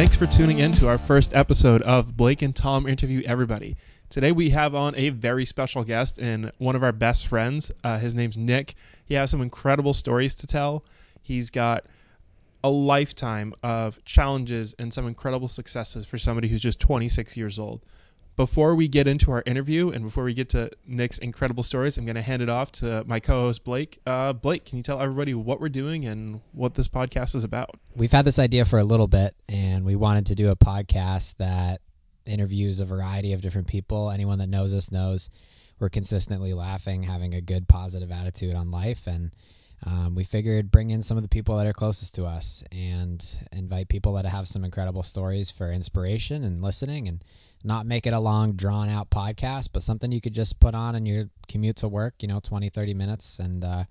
Thanks 0.00 0.16
for 0.16 0.24
tuning 0.24 0.60
in 0.60 0.72
to 0.72 0.88
our 0.88 0.96
first 0.96 1.34
episode 1.34 1.82
of 1.82 2.16
Blake 2.16 2.40
and 2.40 2.56
Tom 2.56 2.86
Interview 2.86 3.22
Everybody. 3.26 3.76
Today 4.08 4.32
we 4.32 4.48
have 4.48 4.74
on 4.74 4.94
a 4.96 5.10
very 5.10 5.44
special 5.44 5.84
guest 5.84 6.16
and 6.16 6.52
one 6.56 6.74
of 6.74 6.82
our 6.82 6.90
best 6.90 7.26
friends. 7.26 7.70
Uh, 7.84 7.98
his 7.98 8.14
name's 8.14 8.38
Nick. 8.38 8.76
He 9.04 9.12
has 9.12 9.30
some 9.30 9.42
incredible 9.42 9.92
stories 9.92 10.34
to 10.36 10.46
tell. 10.46 10.86
He's 11.20 11.50
got 11.50 11.84
a 12.64 12.70
lifetime 12.70 13.52
of 13.62 14.02
challenges 14.06 14.74
and 14.78 14.90
some 14.90 15.06
incredible 15.06 15.48
successes 15.48 16.06
for 16.06 16.16
somebody 16.16 16.48
who's 16.48 16.62
just 16.62 16.80
26 16.80 17.36
years 17.36 17.58
old. 17.58 17.84
Before 18.36 18.74
we 18.74 18.88
get 18.88 19.06
into 19.06 19.30
our 19.32 19.42
interview 19.44 19.90
and 19.90 20.04
before 20.04 20.24
we 20.24 20.32
get 20.32 20.48
to 20.50 20.70
Nick's 20.86 21.18
incredible 21.18 21.62
stories, 21.62 21.98
I'm 21.98 22.06
going 22.06 22.14
to 22.14 22.22
hand 22.22 22.40
it 22.40 22.48
off 22.48 22.72
to 22.72 23.04
my 23.06 23.20
co 23.20 23.42
host, 23.42 23.64
Blake. 23.64 24.00
Uh, 24.06 24.32
Blake, 24.32 24.64
can 24.64 24.78
you 24.78 24.82
tell 24.82 25.00
everybody 25.00 25.34
what 25.34 25.60
we're 25.60 25.68
doing 25.68 26.06
and 26.06 26.40
what 26.52 26.74
this 26.74 26.88
podcast 26.88 27.34
is 27.34 27.44
about? 27.44 27.78
We've 27.94 28.12
had 28.12 28.24
this 28.24 28.38
idea 28.38 28.64
for 28.64 28.78
a 28.78 28.84
little 28.84 29.08
bit, 29.08 29.34
and 29.48 29.84
we 29.84 29.94
wanted 29.96 30.26
to 30.26 30.34
do 30.34 30.50
a 30.50 30.56
podcast 30.56 31.36
that 31.36 31.82
interviews 32.24 32.80
a 32.80 32.84
variety 32.84 33.32
of 33.32 33.42
different 33.42 33.66
people. 33.66 34.10
Anyone 34.10 34.38
that 34.38 34.48
knows 34.48 34.72
us 34.74 34.90
knows 34.90 35.28
we're 35.78 35.88
consistently 35.88 36.52
laughing, 36.52 37.02
having 37.02 37.34
a 37.34 37.40
good, 37.40 37.66
positive 37.66 38.12
attitude 38.12 38.54
on 38.54 38.70
life. 38.70 39.06
And 39.06 39.34
um, 39.86 40.14
we 40.14 40.24
figured 40.24 40.70
bring 40.70 40.90
in 40.90 41.02
some 41.02 41.16
of 41.16 41.22
the 41.22 41.28
people 41.28 41.56
that 41.56 41.66
are 41.66 41.72
closest 41.72 42.14
to 42.16 42.26
us 42.26 42.62
and 42.70 43.24
invite 43.50 43.88
people 43.88 44.12
that 44.14 44.26
have 44.26 44.46
some 44.46 44.62
incredible 44.62 45.02
stories 45.02 45.50
for 45.50 45.72
inspiration 45.72 46.44
and 46.44 46.60
listening 46.60 47.08
and 47.08 47.24
not 47.64 47.86
make 47.86 48.06
it 48.06 48.12
a 48.14 48.18
long 48.20 48.52
drawn 48.52 48.88
out 48.88 49.10
podcast 49.10 49.68
but 49.72 49.82
something 49.82 50.10
you 50.12 50.20
could 50.20 50.32
just 50.34 50.58
put 50.60 50.74
on 50.74 50.94
in 50.94 51.04
your 51.06 51.24
commute 51.48 51.76
to 51.76 51.88
work 51.88 52.14
you 52.20 52.28
know 52.28 52.40
20 52.40 52.68
30 52.68 52.94
minutes 52.94 53.38
and 53.38 53.64
uh, 53.64 53.84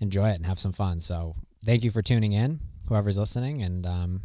enjoy 0.00 0.28
it 0.28 0.34
and 0.36 0.46
have 0.46 0.58
some 0.58 0.72
fun 0.72 1.00
so 1.00 1.34
thank 1.64 1.84
you 1.84 1.90
for 1.90 2.02
tuning 2.02 2.32
in 2.32 2.58
whoever's 2.88 3.18
listening 3.18 3.62
and 3.62 3.86
um, 3.86 4.20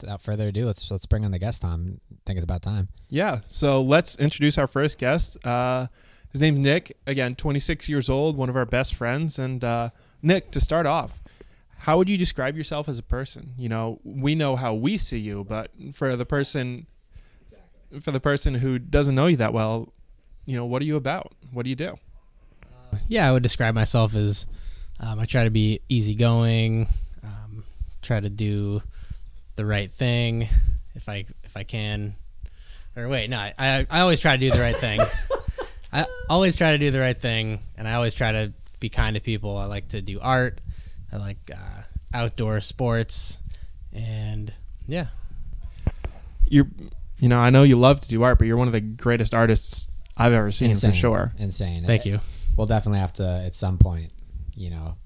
without 0.00 0.22
further 0.22 0.48
ado 0.48 0.64
let's 0.64 0.90
let's 0.90 1.06
bring 1.06 1.24
on 1.24 1.30
the 1.30 1.38
guest 1.38 1.62
tom 1.62 2.00
i 2.10 2.16
think 2.24 2.36
it's 2.38 2.44
about 2.44 2.62
time 2.62 2.88
Yeah, 3.10 3.40
so 3.44 3.82
let's 3.82 4.16
introduce 4.16 4.58
our 4.58 4.66
first 4.66 4.98
guest. 4.98 5.36
Uh, 5.44 5.86
his 6.30 6.42
name's 6.42 6.58
Nick. 6.58 6.94
Again, 7.06 7.34
26 7.34 7.88
years 7.88 8.10
old, 8.10 8.36
one 8.36 8.50
of 8.50 8.56
our 8.56 8.66
best 8.66 8.94
friends. 8.94 9.38
And 9.38 9.64
uh, 9.64 9.88
Nick, 10.22 10.50
to 10.50 10.60
start 10.60 10.84
off, 10.84 11.22
how 11.78 11.96
would 11.96 12.08
you 12.08 12.18
describe 12.18 12.54
yourself 12.54 12.86
as 12.86 12.98
a 12.98 13.02
person? 13.02 13.54
You 13.56 13.70
know, 13.70 13.98
we 14.04 14.34
know 14.34 14.56
how 14.56 14.74
we 14.74 14.98
see 14.98 15.18
you, 15.18 15.44
but 15.44 15.70
for 15.94 16.16
the 16.16 16.26
person, 16.26 16.86
for 18.00 18.10
the 18.10 18.20
person 18.20 18.54
who 18.54 18.78
doesn't 18.78 19.14
know 19.14 19.26
you 19.26 19.36
that 19.38 19.52
well, 19.52 19.92
you 20.46 20.56
know, 20.56 20.64
what 20.64 20.82
are 20.82 20.84
you 20.84 20.96
about? 20.96 21.32
What 21.52 21.64
do 21.64 21.70
you 21.70 21.76
do? 21.76 21.98
yeah, 23.06 23.28
I 23.28 23.32
would 23.32 23.42
describe 23.42 23.74
myself 23.74 24.14
as 24.14 24.46
um, 25.00 25.18
I 25.18 25.26
try 25.26 25.44
to 25.44 25.50
be 25.50 25.80
easygoing, 25.88 26.88
um, 27.22 27.64
try 28.02 28.18
to 28.18 28.30
do 28.30 28.80
the 29.56 29.66
right 29.66 29.90
thing 29.90 30.48
if 30.94 31.08
I 31.08 31.24
if 31.44 31.56
I 31.56 31.64
can. 31.64 32.14
Or 32.96 33.08
wait, 33.08 33.30
no, 33.30 33.38
I 33.38 33.86
I 33.90 34.00
always 34.00 34.20
try 34.20 34.36
to 34.36 34.40
do 34.40 34.50
the 34.50 34.60
right 34.60 34.76
thing. 34.76 35.00
I 35.92 36.06
always 36.28 36.56
try 36.56 36.72
to 36.72 36.78
do 36.78 36.90
the 36.90 37.00
right 37.00 37.18
thing, 37.18 37.60
and 37.76 37.86
I 37.88 37.94
always 37.94 38.14
try 38.14 38.32
to 38.32 38.52
be 38.80 38.88
kind 38.88 39.14
to 39.14 39.20
people. 39.20 39.56
I 39.56 39.64
like 39.66 39.88
to 39.88 40.02
do 40.02 40.18
art. 40.20 40.60
I 41.12 41.16
like 41.16 41.38
uh, 41.52 41.82
outdoor 42.12 42.60
sports, 42.60 43.38
and 43.92 44.52
yeah, 44.86 45.06
You're, 46.48 46.66
you 47.18 47.28
know, 47.28 47.38
I 47.38 47.50
know 47.50 47.62
you 47.62 47.76
love 47.76 48.00
to 48.00 48.08
do 48.08 48.22
art, 48.22 48.38
but 48.38 48.46
you're 48.46 48.56
one 48.56 48.68
of 48.68 48.72
the 48.72 48.80
greatest 48.80 49.34
artists 49.34 49.88
I've 50.16 50.32
ever 50.32 50.50
seen 50.52 50.70
insane 50.70 50.90
for 50.90 50.96
sure. 50.96 51.32
insane 51.38 51.84
thank 51.84 52.04
you. 52.04 52.18
we'll 52.56 52.66
definitely 52.66 52.98
have 52.98 53.12
to 53.14 53.28
at 53.46 53.54
some 53.54 53.78
point 53.78 54.10
you 54.56 54.68
know 54.70 54.96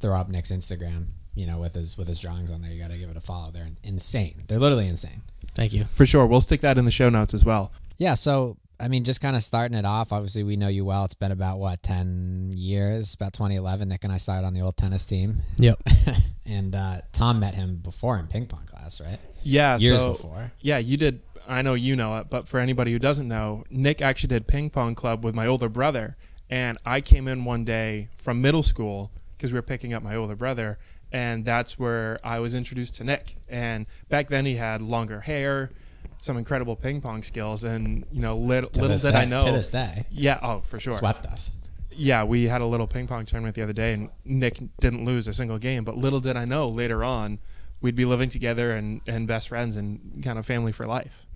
throw 0.00 0.14
up 0.18 0.28
nick's 0.28 0.52
instagram 0.52 1.06
you 1.34 1.46
know 1.46 1.56
with 1.58 1.74
his 1.74 1.96
with 1.96 2.06
his 2.08 2.20
drawings 2.20 2.50
on 2.50 2.60
there 2.60 2.70
you 2.70 2.78
got 2.82 2.90
to 2.90 2.98
give 2.98 3.08
it 3.08 3.16
a 3.16 3.20
follow 3.20 3.50
they're 3.50 3.68
insane 3.82 4.42
they're 4.46 4.58
literally 4.58 4.86
insane 4.86 5.22
Thank 5.54 5.72
you. 5.72 5.84
For 5.86 6.06
sure. 6.06 6.24
We'll 6.26 6.40
stick 6.40 6.60
that 6.60 6.78
in 6.78 6.84
the 6.84 6.92
show 6.92 7.08
notes 7.08 7.34
as 7.34 7.44
well. 7.44 7.72
Yeah, 7.96 8.14
so 8.14 8.58
I 8.80 8.88
mean, 8.88 9.04
just 9.04 9.20
kind 9.20 9.34
of 9.34 9.42
starting 9.42 9.76
it 9.76 9.84
off. 9.84 10.12
Obviously, 10.12 10.44
we 10.44 10.56
know 10.56 10.68
you 10.68 10.84
well. 10.84 11.04
It's 11.04 11.14
been 11.14 11.32
about 11.32 11.58
what 11.58 11.82
ten 11.82 12.52
years, 12.54 13.14
about 13.14 13.32
2011. 13.32 13.88
Nick 13.88 14.04
and 14.04 14.12
I 14.12 14.18
started 14.18 14.46
on 14.46 14.54
the 14.54 14.60
old 14.60 14.76
tennis 14.76 15.04
team, 15.04 15.42
Yep. 15.58 15.82
and 16.46 16.74
uh, 16.74 17.00
Tom 17.12 17.40
met 17.40 17.54
him 17.54 17.76
before 17.76 18.18
in 18.18 18.26
ping 18.28 18.46
pong 18.46 18.66
class, 18.66 19.00
right? 19.00 19.18
Yeah, 19.42 19.78
Years 19.78 19.98
so, 19.98 20.12
before. 20.12 20.52
Yeah, 20.60 20.78
you 20.78 20.96
did. 20.96 21.20
I 21.48 21.62
know 21.62 21.74
you 21.74 21.96
know 21.96 22.18
it, 22.18 22.28
but 22.30 22.46
for 22.46 22.60
anybody 22.60 22.92
who 22.92 22.98
doesn't 22.98 23.26
know, 23.26 23.64
Nick 23.70 24.02
actually 24.02 24.28
did 24.28 24.46
ping 24.46 24.70
pong 24.70 24.94
club 24.94 25.24
with 25.24 25.34
my 25.34 25.46
older 25.46 25.68
brother, 25.68 26.16
and 26.50 26.78
I 26.84 27.00
came 27.00 27.26
in 27.26 27.44
one 27.44 27.64
day 27.64 28.10
from 28.18 28.40
middle 28.42 28.62
school 28.62 29.10
because 29.36 29.52
we 29.52 29.58
were 29.58 29.62
picking 29.62 29.92
up 29.94 30.02
my 30.02 30.14
older 30.14 30.36
brother, 30.36 30.78
and 31.10 31.44
that's 31.44 31.78
where 31.78 32.18
I 32.22 32.38
was 32.40 32.54
introduced 32.54 32.96
to 32.96 33.04
Nick. 33.04 33.36
And 33.48 33.86
back 34.08 34.28
then 34.28 34.44
he 34.44 34.56
had 34.56 34.82
longer 34.82 35.20
hair, 35.20 35.70
some 36.18 36.36
incredible 36.36 36.76
ping 36.76 37.00
pong 37.00 37.22
skills, 37.22 37.64
and 37.64 38.04
you 38.12 38.20
know, 38.20 38.36
little, 38.36 38.70
little 38.74 38.96
did 38.98 39.12
day, 39.12 39.18
I 39.18 39.24
know. 39.24 39.44
to 39.44 39.52
this 39.52 39.68
day, 39.68 40.04
Yeah, 40.10 40.38
oh 40.42 40.60
for 40.66 40.78
sure. 40.78 40.92
swept 40.92 41.26
us. 41.26 41.52
Yeah, 41.90 42.24
we 42.24 42.44
had 42.44 42.60
a 42.60 42.66
little 42.66 42.86
ping 42.86 43.06
pong 43.08 43.24
tournament 43.24 43.56
the 43.56 43.62
other 43.62 43.72
day, 43.72 43.92
and 43.92 44.10
Nick 44.24 44.60
didn't 44.80 45.04
lose 45.04 45.26
a 45.26 45.32
single 45.32 45.58
game. 45.58 45.84
But 45.84 45.96
little 45.96 46.20
did 46.20 46.36
I 46.36 46.44
know 46.44 46.68
later 46.68 47.02
on, 47.02 47.38
we'd 47.80 47.96
be 47.96 48.04
living 48.04 48.28
together 48.28 48.72
and, 48.72 49.00
and 49.06 49.26
best 49.26 49.48
friends 49.48 49.74
and 49.76 50.22
kind 50.22 50.38
of 50.38 50.46
family 50.46 50.70
for 50.72 50.86
life. 50.86 51.26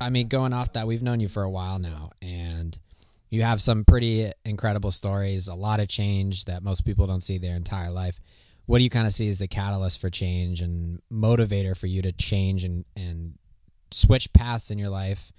I 0.00 0.08
mean, 0.10 0.28
going 0.28 0.52
off 0.52 0.72
that, 0.72 0.86
we've 0.86 1.02
known 1.02 1.20
you 1.20 1.28
for 1.28 1.42
a 1.42 1.50
while 1.50 1.78
now, 1.78 2.12
and 2.22 2.78
you 3.28 3.42
have 3.42 3.60
some 3.60 3.84
pretty 3.84 4.30
incredible 4.44 4.90
stories. 4.90 5.48
A 5.48 5.54
lot 5.54 5.80
of 5.80 5.88
change 5.88 6.44
that 6.46 6.62
most 6.62 6.84
people 6.86 7.06
don't 7.06 7.22
see 7.22 7.38
their 7.38 7.56
entire 7.56 7.90
life. 7.90 8.18
What 8.66 8.78
do 8.78 8.84
you 8.84 8.90
kind 8.90 9.06
of 9.06 9.12
see 9.12 9.28
as 9.28 9.38
the 9.38 9.48
catalyst 9.48 10.00
for 10.00 10.10
change 10.10 10.60
and 10.60 11.00
motivator 11.12 11.76
for 11.76 11.86
you 11.86 12.02
to 12.02 12.12
change 12.12 12.64
and 12.64 12.84
and 12.96 13.34
switch 13.96 14.30
paths 14.34 14.70
in 14.70 14.78
your 14.78 14.90
life 14.90 15.32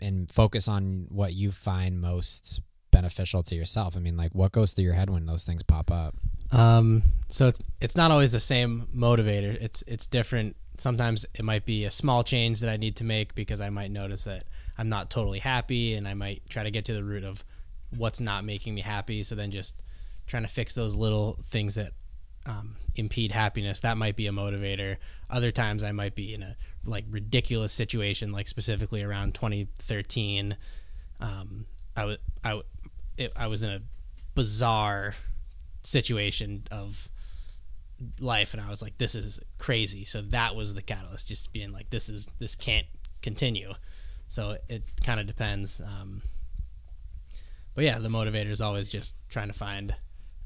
and 0.00 0.30
focus 0.30 0.66
on 0.66 1.06
what 1.10 1.34
you 1.34 1.50
find 1.50 2.00
most 2.00 2.62
beneficial 2.90 3.42
to 3.42 3.54
yourself? 3.54 3.96
I 3.96 4.00
mean, 4.00 4.16
like, 4.16 4.34
what 4.34 4.52
goes 4.52 4.72
through 4.72 4.84
your 4.84 4.94
head 4.94 5.10
when 5.10 5.26
those 5.26 5.44
things 5.44 5.62
pop 5.62 5.90
up? 5.90 6.14
Um, 6.52 7.02
so 7.28 7.48
it's 7.48 7.60
it's 7.80 7.96
not 7.96 8.10
always 8.10 8.32
the 8.32 8.40
same 8.40 8.88
motivator. 8.94 9.56
It's 9.60 9.82
it's 9.86 10.06
different. 10.06 10.56
Sometimes 10.78 11.26
it 11.34 11.44
might 11.44 11.64
be 11.64 11.84
a 11.84 11.90
small 11.90 12.22
change 12.22 12.60
that 12.60 12.70
I 12.70 12.76
need 12.76 12.96
to 12.96 13.04
make 13.04 13.34
because 13.34 13.60
I 13.60 13.70
might 13.70 13.90
notice 13.90 14.24
that 14.24 14.44
I'm 14.78 14.88
not 14.88 15.10
totally 15.10 15.40
happy, 15.40 15.94
and 15.94 16.06
I 16.08 16.14
might 16.14 16.48
try 16.48 16.62
to 16.62 16.70
get 16.70 16.84
to 16.86 16.94
the 16.94 17.04
root 17.04 17.24
of 17.24 17.44
what's 17.96 18.20
not 18.20 18.44
making 18.44 18.74
me 18.74 18.80
happy. 18.80 19.22
So 19.22 19.34
then 19.34 19.50
just 19.50 19.82
trying 20.26 20.44
to 20.44 20.48
fix 20.48 20.74
those 20.74 20.96
little 20.96 21.38
things 21.44 21.74
that 21.74 21.92
um, 22.46 22.76
impede 22.94 23.32
happiness 23.32 23.80
that 23.80 23.96
might 23.96 24.16
be 24.16 24.26
a 24.26 24.32
motivator. 24.32 24.96
Other 25.28 25.50
times 25.50 25.82
I 25.82 25.92
might 25.92 26.14
be 26.14 26.34
in 26.34 26.42
a 26.42 26.56
like 26.84 27.04
ridiculous 27.10 27.72
situation, 27.72 28.32
like 28.32 28.46
specifically 28.46 29.02
around 29.02 29.34
2013. 29.34 30.56
Um, 31.20 31.66
I 31.96 32.04
was 32.04 32.18
I 32.44 32.60
it, 33.16 33.32
I 33.34 33.48
was 33.48 33.62
in 33.62 33.70
a 33.70 33.80
bizarre 34.34 35.14
situation 35.82 36.64
of 36.70 37.08
life 38.20 38.52
and 38.52 38.62
I 38.62 38.68
was 38.68 38.82
like 38.82 38.98
this 38.98 39.14
is 39.14 39.40
crazy 39.56 40.04
so 40.04 40.20
that 40.20 40.54
was 40.54 40.74
the 40.74 40.82
catalyst 40.82 41.28
just 41.28 41.52
being 41.52 41.72
like 41.72 41.88
this 41.88 42.10
is 42.10 42.28
this 42.38 42.54
can't 42.54 42.86
continue 43.22 43.72
so 44.28 44.58
it 44.68 44.82
kind 45.02 45.18
of 45.18 45.26
depends 45.26 45.80
um, 45.80 46.20
but 47.74 47.84
yeah 47.84 47.98
the 47.98 48.08
motivator 48.08 48.50
is 48.50 48.60
always 48.60 48.88
just 48.90 49.14
trying 49.30 49.46
to 49.46 49.54
find 49.54 49.94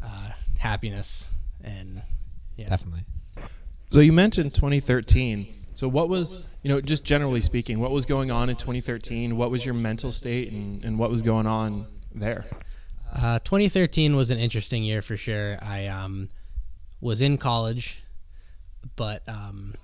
uh, 0.04 0.30
happiness 0.58 1.28
and 1.64 2.02
yeah 2.56 2.68
Definitely. 2.68 3.04
So 3.90 3.98
you 3.98 4.12
mentioned 4.12 4.54
2013. 4.54 5.52
So 5.74 5.88
what 5.88 6.08
was, 6.08 6.56
you 6.62 6.68
know, 6.68 6.80
just 6.80 7.02
generally 7.04 7.40
speaking, 7.40 7.80
what 7.80 7.90
was 7.90 8.06
going 8.06 8.30
on 8.30 8.48
in 8.48 8.54
2013? 8.54 9.36
What 9.36 9.50
was 9.50 9.64
your 9.64 9.74
mental 9.74 10.12
state 10.12 10.52
and, 10.52 10.84
and 10.84 10.96
what 10.96 11.10
was 11.10 11.22
going 11.22 11.48
on 11.48 11.86
there? 12.14 12.44
Uh, 13.12 13.40
2013 13.40 14.14
was 14.14 14.30
an 14.30 14.38
interesting 14.38 14.84
year 14.84 15.02
for 15.02 15.16
sure. 15.16 15.58
I 15.60 15.88
um, 15.88 16.28
was 17.00 17.20
in 17.20 17.36
college, 17.36 18.00
but 18.94 19.28
um, 19.28 19.74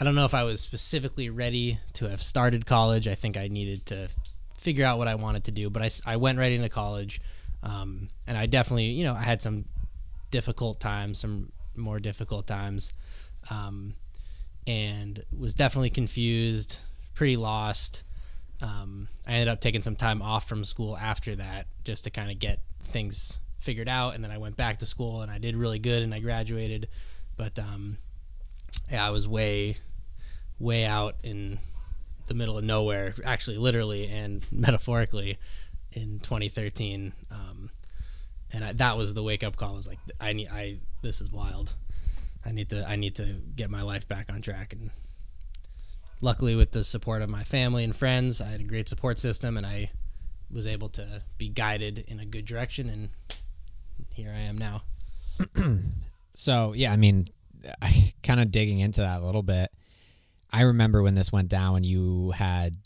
I 0.00 0.04
don't 0.04 0.14
know 0.14 0.24
if 0.24 0.32
I 0.32 0.44
was 0.44 0.62
specifically 0.62 1.28
ready 1.28 1.78
to 1.94 2.08
have 2.08 2.22
started 2.22 2.64
college. 2.64 3.06
I 3.06 3.14
think 3.14 3.36
I 3.36 3.48
needed 3.48 3.84
to 3.86 4.08
figure 4.56 4.86
out 4.86 4.96
what 4.96 5.08
I 5.08 5.14
wanted 5.14 5.44
to 5.44 5.50
do, 5.50 5.68
but 5.68 5.82
I, 5.82 5.90
I 6.06 6.16
went 6.16 6.38
right 6.38 6.52
into 6.52 6.70
college, 6.70 7.20
um, 7.62 8.08
and 8.26 8.38
I 8.38 8.46
definitely, 8.46 8.86
you 8.86 9.04
know, 9.04 9.14
I 9.14 9.22
had 9.22 9.42
some 9.42 9.66
difficult 10.30 10.80
times, 10.80 11.20
some 11.20 11.52
more 11.76 12.00
difficult 12.00 12.46
times, 12.46 12.94
um, 13.50 13.94
and 14.66 15.22
was 15.36 15.54
definitely 15.54 15.90
confused, 15.90 16.78
pretty 17.14 17.36
lost. 17.36 18.04
Um, 18.62 19.08
I 19.26 19.32
ended 19.32 19.48
up 19.48 19.60
taking 19.60 19.82
some 19.82 19.96
time 19.96 20.22
off 20.22 20.48
from 20.48 20.64
school 20.64 20.96
after 20.96 21.36
that 21.36 21.66
just 21.84 22.04
to 22.04 22.10
kind 22.10 22.30
of 22.30 22.38
get 22.38 22.60
things 22.82 23.40
figured 23.58 23.88
out, 23.88 24.14
and 24.14 24.22
then 24.22 24.30
I 24.30 24.38
went 24.38 24.56
back 24.56 24.78
to 24.78 24.86
school 24.86 25.22
and 25.22 25.30
I 25.30 25.38
did 25.38 25.56
really 25.56 25.78
good 25.78 26.02
and 26.02 26.14
I 26.14 26.20
graduated, 26.20 26.88
but 27.36 27.58
um, 27.58 27.98
yeah, 28.90 29.06
I 29.06 29.10
was 29.10 29.26
way, 29.26 29.76
way 30.58 30.84
out 30.84 31.16
in 31.24 31.58
the 32.26 32.34
middle 32.34 32.58
of 32.58 32.64
nowhere, 32.64 33.14
actually, 33.24 33.58
literally 33.58 34.08
and 34.08 34.44
metaphorically, 34.52 35.38
in 35.92 36.20
2013. 36.20 37.12
Um, 37.30 37.70
and 38.52 38.64
I, 38.64 38.72
that 38.74 38.96
was 38.96 39.14
the 39.14 39.22
wake 39.22 39.42
up 39.42 39.56
call. 39.56 39.72
I 39.72 39.76
was 39.76 39.88
like, 39.88 39.98
I 40.20 40.32
need, 40.32 40.48
I 40.48 40.78
this 41.02 41.20
is 41.20 41.32
wild. 41.32 41.74
I 42.46 42.52
need 42.52 42.70
to, 42.70 42.86
I 42.88 42.96
need 42.96 43.16
to 43.16 43.40
get 43.56 43.70
my 43.70 43.82
life 43.82 44.06
back 44.06 44.30
on 44.30 44.40
track 44.40 44.72
and 44.72 44.90
luckily, 46.20 46.56
with 46.56 46.72
the 46.72 46.84
support 46.84 47.22
of 47.22 47.28
my 47.28 47.44
family 47.44 47.84
and 47.84 47.94
friends, 47.94 48.40
I 48.40 48.46
had 48.46 48.60
a 48.60 48.64
great 48.64 48.88
support 48.88 49.18
system, 49.18 49.56
and 49.56 49.66
I 49.66 49.90
was 50.50 50.66
able 50.66 50.88
to 50.90 51.22
be 51.38 51.48
guided 51.48 52.04
in 52.08 52.20
a 52.20 52.24
good 52.24 52.44
direction. 52.44 52.88
And 52.88 53.10
here 54.14 54.32
I 54.34 54.40
am 54.40 54.58
now. 54.58 54.82
So 56.38 56.74
yeah, 56.74 56.92
I 56.92 56.96
mean, 56.96 57.24
I 57.80 58.12
kind 58.22 58.40
of 58.40 58.50
digging 58.50 58.80
into 58.80 59.00
that 59.00 59.22
a 59.22 59.24
little 59.24 59.42
bit. 59.42 59.70
I 60.50 60.60
remember 60.60 61.02
when 61.02 61.14
this 61.14 61.32
went 61.32 61.48
down 61.48 61.72
when 61.72 61.82
you 61.82 62.32
had 62.32 62.76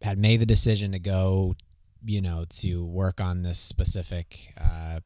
had 0.00 0.16
made 0.18 0.40
the 0.40 0.46
decision 0.46 0.92
to 0.92 0.98
go, 0.98 1.54
you 2.02 2.22
know, 2.22 2.46
to 2.48 2.82
work 2.82 3.20
on 3.20 3.42
this 3.42 3.58
specific 3.58 4.54
uh, 4.58 5.00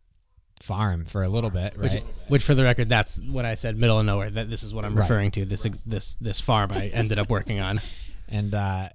farm 0.60 1.04
for 1.04 1.22
a 1.22 1.28
little 1.28 1.50
bit, 1.50 1.76
right? 1.76 1.92
Which, 1.92 2.02
which, 2.28 2.42
for 2.42 2.54
the 2.54 2.62
record, 2.62 2.88
that's 2.88 3.20
what 3.20 3.44
I 3.44 3.54
said, 3.54 3.76
middle 3.76 3.98
of 4.00 4.06
nowhere. 4.06 4.30
That 4.30 4.50
this 4.50 4.62
is 4.62 4.74
what 4.74 4.84
I'm 4.84 4.94
Right. 4.94 5.02
referring 5.02 5.30
to. 5.32 5.44
This 5.44 5.66
ex- 5.66 5.80
this 5.86 6.14
this 6.16 6.40
farm 6.40 6.70
I 6.72 6.88
ended 6.88 7.18
up 7.18 7.30
working 7.30 7.60
on. 7.60 7.80
and 8.28 8.54
uh, 8.54 8.88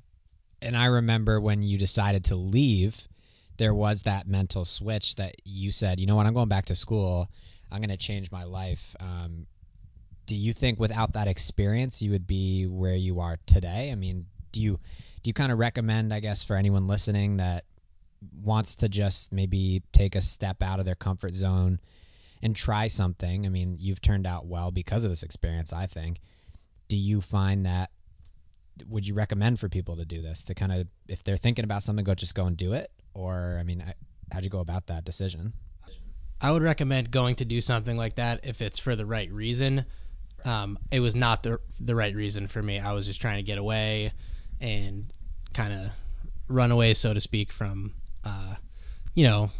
and 0.61 0.75
I 0.75 0.85
remember 0.85 1.39
when 1.39 1.61
you 1.63 1.77
decided 1.77 2.25
to 2.25 2.35
leave, 2.35 3.07
there 3.57 3.73
was 3.73 4.03
that 4.03 4.27
mental 4.27 4.65
switch 4.65 5.15
that 5.15 5.35
you 5.43 5.71
said, 5.71 5.99
you 5.99 6.05
know 6.05 6.15
what, 6.15 6.25
I'm 6.25 6.33
going 6.33 6.49
back 6.49 6.65
to 6.65 6.75
school. 6.75 7.29
I'm 7.71 7.79
going 7.79 7.89
to 7.89 7.97
change 7.97 8.31
my 8.31 8.43
life. 8.43 8.95
Um, 8.99 9.47
do 10.25 10.35
you 10.35 10.51
think 10.53 10.79
without 10.79 11.13
that 11.13 11.27
experience 11.27 12.01
you 12.01 12.11
would 12.11 12.27
be 12.27 12.65
where 12.65 12.95
you 12.95 13.19
are 13.21 13.37
today? 13.45 13.91
I 13.91 13.95
mean, 13.95 14.25
do 14.51 14.61
you 14.61 14.79
do 15.23 15.29
you 15.29 15.33
kind 15.33 15.51
of 15.51 15.59
recommend, 15.59 16.13
I 16.13 16.19
guess, 16.19 16.43
for 16.43 16.55
anyone 16.55 16.87
listening 16.87 17.37
that 17.37 17.63
wants 18.41 18.75
to 18.77 18.89
just 18.89 19.31
maybe 19.33 19.81
take 19.93 20.15
a 20.15 20.21
step 20.21 20.61
out 20.61 20.79
of 20.79 20.85
their 20.85 20.95
comfort 20.95 21.33
zone 21.33 21.79
and 22.41 22.55
try 22.55 22.87
something? 22.87 23.45
I 23.45 23.49
mean, 23.49 23.77
you've 23.79 24.01
turned 24.01 24.27
out 24.27 24.47
well 24.47 24.71
because 24.71 25.03
of 25.03 25.09
this 25.11 25.23
experience, 25.23 25.73
I 25.73 25.87
think. 25.87 26.19
Do 26.87 26.97
you 26.97 27.21
find 27.21 27.65
that 27.65 27.91
would 28.87 29.05
you 29.05 29.13
recommend 29.13 29.59
for 29.59 29.69
people 29.69 29.95
to 29.97 30.05
do 30.05 30.21
this 30.21 30.43
to 30.43 30.55
kind 30.55 30.71
of 30.71 30.89
if 31.07 31.23
they're 31.23 31.37
thinking 31.37 31.63
about 31.63 31.83
something 31.83 32.03
go 32.03 32.15
just 32.15 32.33
go 32.33 32.45
and 32.45 32.57
do 32.57 32.73
it 32.73 32.89
or 33.13 33.57
i 33.59 33.63
mean 33.63 33.83
I- 33.85 33.93
how'd 34.33 34.43
you 34.43 34.49
go 34.49 34.59
about 34.59 34.87
that 34.87 35.03
decision 35.03 35.53
I 36.43 36.51
would 36.51 36.63
recommend 36.63 37.11
going 37.11 37.35
to 37.35 37.45
do 37.45 37.61
something 37.61 37.95
like 37.95 38.15
that 38.15 38.39
if 38.43 38.61
it's 38.63 38.79
for 38.79 38.95
the 38.95 39.05
right 39.05 39.31
reason. 39.31 39.85
Um, 40.43 40.79
it 40.89 40.99
was 40.99 41.15
not 41.15 41.43
the 41.43 41.59
the 41.79 41.93
right 41.93 42.15
reason 42.15 42.47
for 42.47 42.63
me. 42.63 42.79
I 42.79 42.93
was 42.93 43.05
just 43.05 43.21
trying 43.21 43.37
to 43.37 43.43
get 43.43 43.59
away 43.59 44.11
and 44.59 45.13
kind 45.53 45.71
of 45.71 45.91
run 46.47 46.71
away, 46.71 46.95
so 46.95 47.13
to 47.13 47.21
speak, 47.21 47.51
from 47.51 47.93
uh, 48.23 48.55
you 49.13 49.25
know 49.25 49.51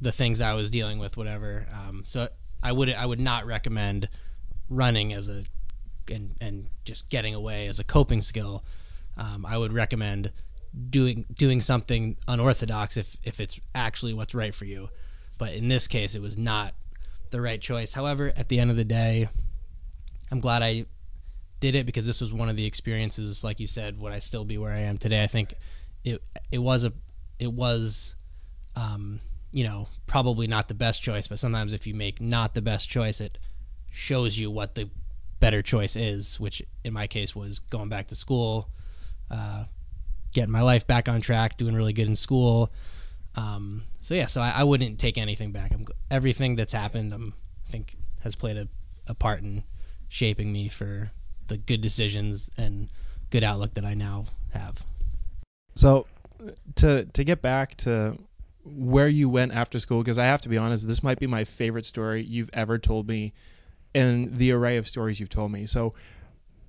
the 0.00 0.12
things 0.12 0.40
I 0.40 0.54
was 0.54 0.70
dealing 0.70 0.98
with, 0.98 1.16
whatever. 1.16 1.66
Um, 1.72 2.02
so 2.04 2.28
I 2.62 2.72
would 2.72 2.92
I 2.92 3.06
would 3.06 3.20
not 3.20 3.46
recommend 3.46 4.08
running 4.68 5.12
as 5.12 5.28
a 5.28 5.44
and 6.10 6.36
and 6.40 6.68
just 6.84 7.10
getting 7.10 7.34
away 7.34 7.66
as 7.66 7.78
a 7.78 7.84
coping 7.84 8.22
skill. 8.22 8.64
Um, 9.16 9.46
I 9.46 9.56
would 9.56 9.72
recommend 9.72 10.32
doing 10.90 11.24
doing 11.32 11.60
something 11.60 12.16
unorthodox 12.26 12.96
if 12.96 13.16
if 13.22 13.40
it's 13.40 13.60
actually 13.74 14.14
what's 14.14 14.34
right 14.34 14.54
for 14.54 14.64
you. 14.64 14.88
But 15.38 15.54
in 15.54 15.68
this 15.68 15.88
case, 15.88 16.14
it 16.14 16.22
was 16.22 16.38
not 16.38 16.74
the 17.30 17.40
right 17.40 17.60
choice. 17.60 17.92
However, 17.92 18.32
at 18.36 18.48
the 18.48 18.60
end 18.60 18.70
of 18.70 18.76
the 18.76 18.84
day, 18.84 19.28
I'm 20.30 20.40
glad 20.40 20.62
I 20.62 20.86
did 21.60 21.74
it 21.74 21.86
because 21.86 22.06
this 22.06 22.20
was 22.20 22.32
one 22.32 22.48
of 22.48 22.56
the 22.56 22.66
experiences, 22.66 23.42
like 23.42 23.58
you 23.58 23.66
said, 23.66 23.98
would 23.98 24.12
I 24.12 24.18
still 24.18 24.44
be 24.44 24.58
where 24.58 24.72
I 24.72 24.80
am 24.80 24.98
today? 24.98 25.22
I 25.22 25.26
think 25.26 25.54
it 26.04 26.22
it 26.52 26.58
was 26.58 26.84
a 26.84 26.92
it 27.44 27.52
was 27.52 28.14
um, 28.74 29.20
you 29.52 29.64
know 29.64 29.88
probably 30.06 30.46
not 30.46 30.68
the 30.68 30.74
best 30.74 31.02
choice, 31.02 31.28
but 31.28 31.38
sometimes 31.38 31.72
if 31.72 31.86
you 31.86 31.94
make 31.94 32.20
not 32.20 32.54
the 32.54 32.62
best 32.62 32.88
choice, 32.88 33.20
it 33.20 33.38
shows 33.90 34.38
you 34.38 34.50
what 34.50 34.74
the 34.74 34.90
better 35.38 35.62
choice 35.62 35.94
is, 35.94 36.40
which 36.40 36.62
in 36.84 36.92
my 36.92 37.06
case 37.06 37.36
was 37.36 37.60
going 37.60 37.88
back 37.88 38.08
to 38.08 38.14
school, 38.14 38.68
uh, 39.30 39.64
getting 40.32 40.50
my 40.50 40.62
life 40.62 40.86
back 40.86 41.08
on 41.08 41.20
track, 41.20 41.56
doing 41.56 41.74
really 41.74 41.92
good 41.92 42.08
in 42.08 42.16
school. 42.16 42.72
Um, 43.36 43.82
so 44.00 44.14
yeah, 44.14 44.26
so 44.26 44.40
I, 44.40 44.50
I 44.50 44.64
wouldn't 44.64 44.98
take 44.98 45.18
anything 45.18 45.52
back. 45.52 45.72
I'm, 45.72 45.84
everything 46.10 46.56
that's 46.56 46.72
happened, 46.72 47.12
um, 47.12 47.34
I 47.66 47.70
think, 47.70 47.96
has 48.22 48.34
played 48.34 48.56
a, 48.56 48.68
a 49.06 49.14
part 49.14 49.42
in 49.42 49.64
shaping 50.08 50.52
me 50.52 50.68
for 50.68 51.10
the 51.48 51.56
good 51.56 51.80
decisions 51.80 52.48
and 52.56 52.88
good 53.30 53.44
outlook 53.44 53.74
that 53.74 53.84
I 53.84 53.94
now 53.94 54.26
have. 54.52 54.84
So 55.74 56.06
to 56.76 57.04
to 57.04 57.24
get 57.24 57.42
back 57.42 57.76
to 57.78 58.18
where 58.64 59.08
you 59.08 59.28
went 59.28 59.52
after 59.52 59.78
school 59.78 59.98
because 59.98 60.18
I 60.18 60.24
have 60.24 60.40
to 60.42 60.48
be 60.48 60.56
honest 60.56 60.88
this 60.88 61.02
might 61.02 61.18
be 61.18 61.26
my 61.26 61.44
favorite 61.44 61.84
story 61.84 62.22
you've 62.22 62.50
ever 62.54 62.78
told 62.78 63.08
me 63.08 63.34
in 63.92 64.36
the 64.36 64.52
array 64.52 64.76
of 64.76 64.88
stories 64.88 65.20
you've 65.20 65.28
told 65.28 65.52
me. 65.52 65.66
So 65.66 65.94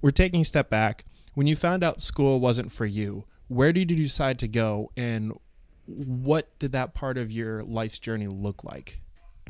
we're 0.01 0.11
taking 0.11 0.41
a 0.41 0.45
step 0.45 0.69
back. 0.69 1.05
When 1.33 1.47
you 1.47 1.55
found 1.55 1.83
out 1.83 1.99
school 1.99 2.39
wasn't 2.39 2.71
for 2.71 2.85
you, 2.85 3.25
where 3.47 3.73
did 3.73 3.89
you 3.89 3.97
decide 3.97 4.39
to 4.39 4.47
go 4.47 4.91
and 4.95 5.33
what 5.85 6.57
did 6.59 6.71
that 6.73 6.93
part 6.93 7.17
of 7.17 7.31
your 7.31 7.63
life's 7.63 7.99
journey 7.99 8.27
look 8.27 8.63
like? 8.63 9.01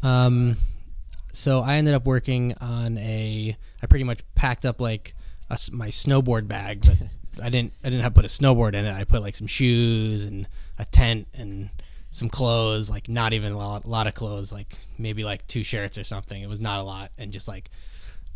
Um, 0.04 0.58
so 1.32 1.62
I 1.62 1.76
ended 1.76 1.94
up 1.94 2.06
working 2.06 2.54
on 2.60 2.98
a. 2.98 3.56
I 3.82 3.86
pretty 3.88 4.06
much 4.06 4.22
packed 4.36 4.66
up 4.66 4.82
like 4.82 5.14
a 5.50 5.58
my 5.72 5.90
snowboard 5.90 6.48
bag, 6.48 6.82
but 6.82 6.98
I 7.42 7.50
didn't. 7.50 7.74
I 7.84 7.90
didn't 7.90 8.04
have 8.04 8.14
put 8.14 8.26
a 8.26 8.30
snowboard 8.30 8.74
in 8.74 8.86
it. 8.86 8.94
I 8.94 9.04
put 9.04 9.22
like 9.22 9.36
some 9.36 9.48
shoes 9.48 10.26
and 10.26 10.48
a 10.78 10.86
tent 10.86 11.28
and 11.34 11.70
some 12.12 12.30
clothes. 12.30 12.90
Like 12.90 13.10
not 13.10 13.34
even 13.34 13.54
a 13.54 13.58
lot, 13.58 13.86
a 13.86 13.90
lot 13.90 14.08
of 14.08 14.14
clothes. 14.14 14.52
Like 14.52 14.76
maybe 14.98 15.24
like 15.24 15.46
two 15.48 15.64
shirts 15.64 15.98
or 15.98 16.04
something. 16.04 16.42
It 16.42 16.50
was 16.50 16.62
not 16.62 16.80
a 16.80 16.84
lot, 16.84 17.12
and 17.18 17.32
just 17.32 17.48
like 17.48 17.70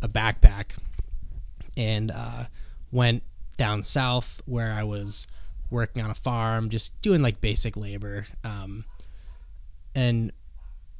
a 0.02 0.08
backpack. 0.08 0.76
And 1.76 2.10
uh, 2.10 2.44
went 2.90 3.22
down 3.56 3.82
south 3.82 4.42
where 4.46 4.72
I 4.72 4.82
was 4.82 5.26
working 5.70 6.02
on 6.02 6.10
a 6.10 6.14
farm, 6.14 6.68
just 6.68 7.00
doing 7.02 7.22
like 7.22 7.40
basic 7.40 7.76
labor. 7.76 8.26
Um, 8.44 8.84
and 9.94 10.32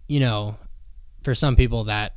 you 0.09 0.21
know, 0.21 0.57
for 1.23 1.35
some 1.35 1.57
people 1.57 1.85
that 1.85 2.14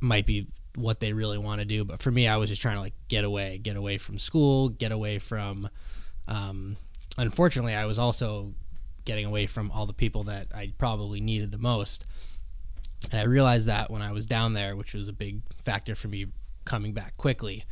might 0.00 0.26
be 0.26 0.46
what 0.74 1.00
they 1.00 1.12
really 1.12 1.38
want 1.38 1.60
to 1.60 1.64
do, 1.64 1.84
but 1.84 2.00
for 2.00 2.10
me, 2.10 2.28
I 2.28 2.36
was 2.36 2.48
just 2.48 2.62
trying 2.62 2.76
to 2.76 2.80
like 2.80 2.94
get 3.08 3.24
away, 3.24 3.58
get 3.58 3.76
away 3.76 3.98
from 3.98 4.18
school, 4.18 4.68
get 4.68 4.92
away 4.92 5.18
from. 5.18 5.68
Um, 6.28 6.76
unfortunately, 7.18 7.74
I 7.74 7.84
was 7.84 7.98
also 7.98 8.54
getting 9.04 9.26
away 9.26 9.46
from 9.46 9.70
all 9.70 9.86
the 9.86 9.92
people 9.92 10.24
that 10.24 10.48
I 10.54 10.72
probably 10.78 11.20
needed 11.20 11.50
the 11.50 11.58
most, 11.58 12.06
and 13.10 13.20
I 13.20 13.24
realized 13.24 13.68
that 13.68 13.90
when 13.90 14.02
I 14.02 14.12
was 14.12 14.26
down 14.26 14.54
there, 14.54 14.76
which 14.76 14.94
was 14.94 15.08
a 15.08 15.12
big 15.12 15.42
factor 15.56 15.94
for 15.94 16.08
me 16.08 16.26
coming 16.64 16.92
back 16.92 17.16
quickly. 17.16 17.64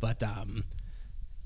But 0.00 0.22
um, 0.22 0.64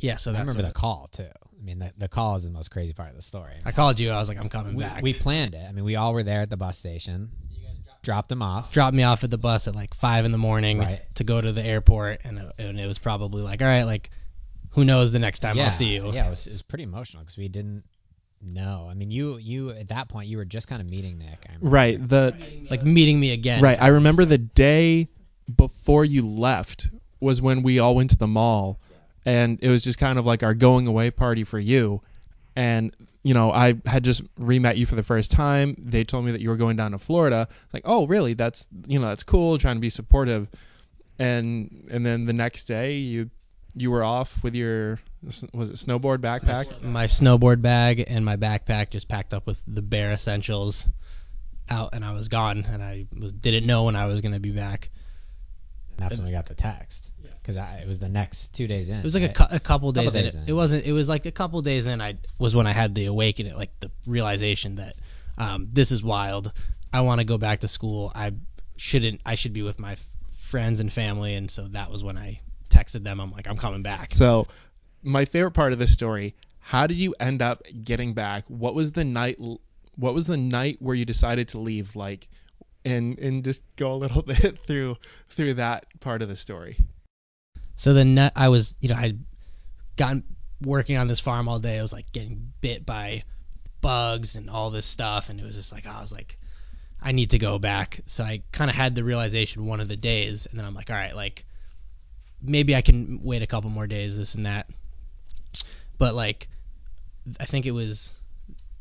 yeah, 0.03 0.17
so 0.17 0.31
i 0.31 0.35
that's 0.35 0.41
remember 0.41 0.63
the 0.63 0.75
call 0.75 1.09
too 1.13 1.25
i 1.25 1.65
mean 1.65 1.79
the, 1.79 1.93
the 1.97 2.09
call 2.09 2.37
is 2.37 2.45
the 2.45 2.51
most 2.51 2.71
crazy 2.71 2.93
part 2.93 3.11
of 3.11 3.17
the 3.17 3.23
story 3.23 3.55
I 3.65 3.71
called 3.71 4.01
you. 4.01 4.11
I 4.11 4.19
was 4.19 4.29
like, 4.29 4.39
I'm 4.39 4.49
coming 4.49 4.75
we, 4.75 4.85
back. 4.85 5.03
we 5.03 5.15
planned 5.15 5.55
it 5.55 5.65
i 5.67 5.73
mean 5.73 5.85
we 5.85 5.97
all 5.97 6.13
were 6.13 6.25
there 6.25 6.41
at 6.41 6.51
the 6.51 6.57
bus 6.57 6.77
station 6.77 7.31
dropped 8.03 8.29
them 8.29 8.43
off 8.43 8.73
dropped 8.73 8.95
me 8.97 9.03
off 9.05 9.23
at 9.25 9.31
the 9.31 9.39
bus 9.39 9.69
at 9.69 9.75
like 9.77 9.95
five 9.95 10.25
in 10.25 10.33
the 10.33 10.39
morning 10.39 10.79
Right. 10.81 11.01
to 11.17 11.25
go 11.25 11.41
to 11.41 11.53
the 11.53 11.63
airport, 11.65 12.21
and 12.25 12.39
it, 12.39 12.53
and 12.59 12.79
it 12.81 12.87
was 12.87 12.99
probably 12.99 13.43
like, 13.43 13.63
all 13.63 13.69
right, 13.69 13.85
like, 13.85 14.11
who 14.71 14.85
knows 14.85 15.13
the 15.13 15.19
next 15.19 15.39
time 15.41 15.57
yeah 15.57 15.65
I'll 15.67 15.71
see 15.71 15.95
you? 15.95 16.11
yeah 16.13 16.27
it 16.27 16.31
was, 16.31 16.47
it 16.47 16.53
was 16.53 16.63
pretty 16.63 16.85
emotional 16.85 17.23
because 17.23 17.37
we 17.37 17.49
didn't 17.49 17.85
know 18.45 18.89
i 18.91 18.95
mean 18.95 19.09
you 19.13 19.37
you 19.37 19.71
at 19.71 19.87
that 19.91 20.09
point 20.09 20.27
you 20.27 20.37
were 20.37 20.45
just 20.45 20.67
kind 20.67 20.83
of 20.83 20.89
meeting 20.89 21.17
nick 21.17 21.47
I 21.49 21.53
remember. 21.53 21.69
Right. 21.69 22.09
The 22.09 22.35
Like 22.71 22.83
meeting 22.83 23.21
me 23.21 23.31
again. 23.31 23.63
Right. 23.63 23.81
I 23.81 23.87
remember 23.89 24.25
the 24.25 24.39
day 24.39 25.09
before 25.55 26.05
you 26.05 26.27
left 26.27 26.91
was 27.21 27.41
when 27.41 27.63
we 27.63 27.79
all 27.79 27.95
went 27.95 28.11
to 28.11 28.17
the 28.17 28.27
mall 28.27 28.81
and 29.25 29.61
it 29.63 29.69
was 29.69 29.85
just 29.85 29.97
kind 29.99 30.19
of 30.19 30.27
like 30.27 30.43
our 30.43 30.55
going 30.55 30.89
away 30.89 31.13
party 31.13 31.45
for 31.45 31.61
you. 31.61 32.03
And, 32.57 32.93
you 33.23 33.35
know, 33.35 33.53
I 33.53 33.75
had 33.87 34.03
just 34.03 34.23
re 34.37 34.59
met 34.59 34.77
you 34.77 34.87
for 34.87 34.97
the 34.97 35.03
first 35.03 35.31
time. 35.31 35.77
They 35.79 36.05
told 36.05 36.25
me 36.25 36.33
that 36.33 36.41
you 36.41 36.49
were 36.49 36.57
going 36.57 36.77
down 36.77 36.93
to 36.93 36.99
Florida. 36.99 37.47
Like, 37.73 37.83
oh, 37.85 38.07
really? 38.07 38.35
That's, 38.35 38.67
you 38.87 38.99
know, 38.99 39.09
that's 39.09 39.23
cool, 39.23 39.59
trying 39.59 39.77
to 39.77 39.81
be 39.81 39.91
supportive. 39.91 40.49
And, 41.19 41.89
and 41.91 42.05
then 42.05 42.25
the 42.25 42.33
next 42.33 42.65
day 42.65 42.97
you, 42.97 43.31
you 43.75 43.91
were 43.91 44.03
off 44.03 44.43
with 44.43 44.57
your, 44.57 44.99
was 45.23 45.45
it 45.45 45.77
snowboard 45.77 46.19
backpack? 46.19 46.83
My 46.83 47.07
snowboard 47.07 47.63
bag 47.63 48.05
and 48.07 48.25
my 48.25 48.37
backpack 48.37 48.91
just 48.91 49.09
packed 49.09 49.33
up 49.33 49.47
with 49.47 49.63
the 49.69 49.83
bare 49.83 50.13
essentials 50.13 50.89
out, 51.71 51.91
and 51.95 52.05
I 52.05 52.13
was 52.13 52.29
gone, 52.29 52.67
and 52.69 52.83
I 52.83 53.07
was, 53.17 53.33
didn't 53.33 53.67
know 53.67 53.85
when 53.85 53.95
I 53.95 54.07
was 54.07 54.21
going 54.21 54.33
to 54.33 54.41
be 54.41 54.51
back. 54.51 54.91
and 55.91 55.99
that's 56.01 56.19
when 56.19 56.27
we 56.27 56.33
got 56.33 56.47
the 56.47 56.55
text 56.55 57.12
because 57.43 57.57
it 57.57 57.89
was 57.89 57.99
the 58.01 58.09
next 58.09 58.55
two 58.55 58.67
days 58.69 58.89
in 58.89 58.99
It 58.99 59.05
was 59.05 59.15
like 59.15 59.25
a, 59.25 59.27
right? 59.27 59.35
cou- 59.35 59.57
a 59.57 59.61
couple 59.61 59.91
days, 59.93 60.13
days 60.13 60.35
in. 60.35 60.43
in. 60.43 60.49
It 60.49 60.53
wasn't. 60.53 60.85
It 60.85 60.93
was 60.93 61.09
like 61.09 61.27
a 61.27 61.33
couple 61.33 61.61
days 61.61 61.87
in. 61.87 62.01
I 62.01 62.19
was 62.39 62.55
when 62.55 62.67
I 62.67 62.73
had 62.73 62.95
the 62.95 63.07
awakening, 63.07 63.57
like 63.57 63.71
the 63.81 63.91
realization 64.07 64.77
that 64.77 64.95
um, 65.39 65.69
this 65.73 65.91
is 65.93 66.03
wild. 66.03 66.53
I 66.93 67.01
want 67.01 67.21
to 67.21 67.25
go 67.25 67.39
back 67.39 67.61
to 67.61 67.69
school. 67.69 68.13
I 68.15 68.33
shouldn't. 68.77 69.21
I 69.27 69.35
should 69.35 69.53
be 69.53 69.63
with 69.63 69.81
my 69.81 69.93
f- 69.93 70.07
friends 70.31 70.79
and 70.81 70.93
family. 70.93 71.35
And 71.35 71.51
so 71.51 71.67
that 71.69 71.91
was 71.91 72.05
when 72.05 72.17
I 72.17 72.41
texted 72.69 73.03
them. 73.05 73.21
I'm 73.21 73.33
like, 73.33 73.49
I'm 73.49 73.57
coming 73.57 73.83
back. 73.83 74.13
So, 74.15 74.47
my 75.03 75.25
favorite 75.25 75.53
part 75.53 75.73
of 75.73 75.79
this 75.79 75.93
story: 75.93 76.37
How 76.61 76.87
did 76.87 76.97
you 76.97 77.15
end 77.19 77.43
up 77.43 77.63
getting 77.83 78.15
back? 78.15 78.45
What 78.49 78.75
was 78.75 78.93
the 78.93 79.05
night? 79.05 79.39
What 79.97 80.15
was 80.15 80.27
the 80.27 80.37
night 80.37 80.77
where 80.81 80.95
you 80.95 81.05
decided 81.05 81.49
to 81.49 81.59
leave? 81.61 81.97
Like, 81.97 82.29
and 82.85 83.19
and 83.19 83.45
just 83.45 83.63
go 83.77 83.93
a 83.93 83.97
little 83.97 84.23
bit 84.35 84.59
through 84.67 84.97
through 85.29 85.55
that 85.55 85.87
part 86.01 86.23
of 86.23 86.29
the 86.29 86.37
story. 86.37 86.77
So 87.77 87.93
the 87.93 88.05
net, 88.05 88.33
I 88.37 88.49
was, 88.49 88.77
you 88.81 88.89
know, 88.89 88.97
I 88.97 89.01
had 89.01 89.25
gotten 89.97 90.25
working 90.63 90.97
on 90.97 91.07
this 91.07 91.21
farm 91.21 91.49
all 91.49 91.59
day. 91.59 91.79
I 91.79 91.83
was 91.83 91.93
like 91.93 92.13
getting 92.13 92.53
bit 92.61 92.87
by 92.87 93.25
bugs 93.81 94.37
and 94.37 94.49
all 94.49 94.71
this 94.71 94.87
stuff, 94.87 95.29
and 95.29 95.41
it 95.41 95.45
was 95.45 95.57
just 95.57 95.73
like 95.73 95.87
I 95.87 96.01
was 96.01 96.13
like, 96.13 96.39
I 97.03 97.13
need 97.13 97.31
to 97.31 97.39
go 97.39 97.59
back. 97.59 98.01
So 98.07 98.25
I 98.25 98.43
kind 98.53 98.71
of 98.71 98.77
had 98.77 98.95
the 98.95 99.05
realization 99.05 99.67
one 99.67 99.81
of 99.81 99.89
the 99.89 99.97
days, 99.97 100.47
and 100.47 100.59
then 100.59 100.67
I'm 100.67 100.75
like, 100.75 100.91
all 100.91 100.97
right, 100.97 101.15
like 101.15 101.45
maybe 102.41 102.75
I 102.75 102.81
can 102.81 103.21
wait 103.23 103.43
a 103.43 103.47
couple 103.47 103.71
more 103.71 103.87
days, 103.87 104.17
this 104.17 104.35
and 104.35 104.47
that. 104.47 104.69
But 105.99 106.15
like, 106.15 106.49
I 107.39 107.45
think 107.45 107.67
it 107.67 107.73
was 107.73 108.19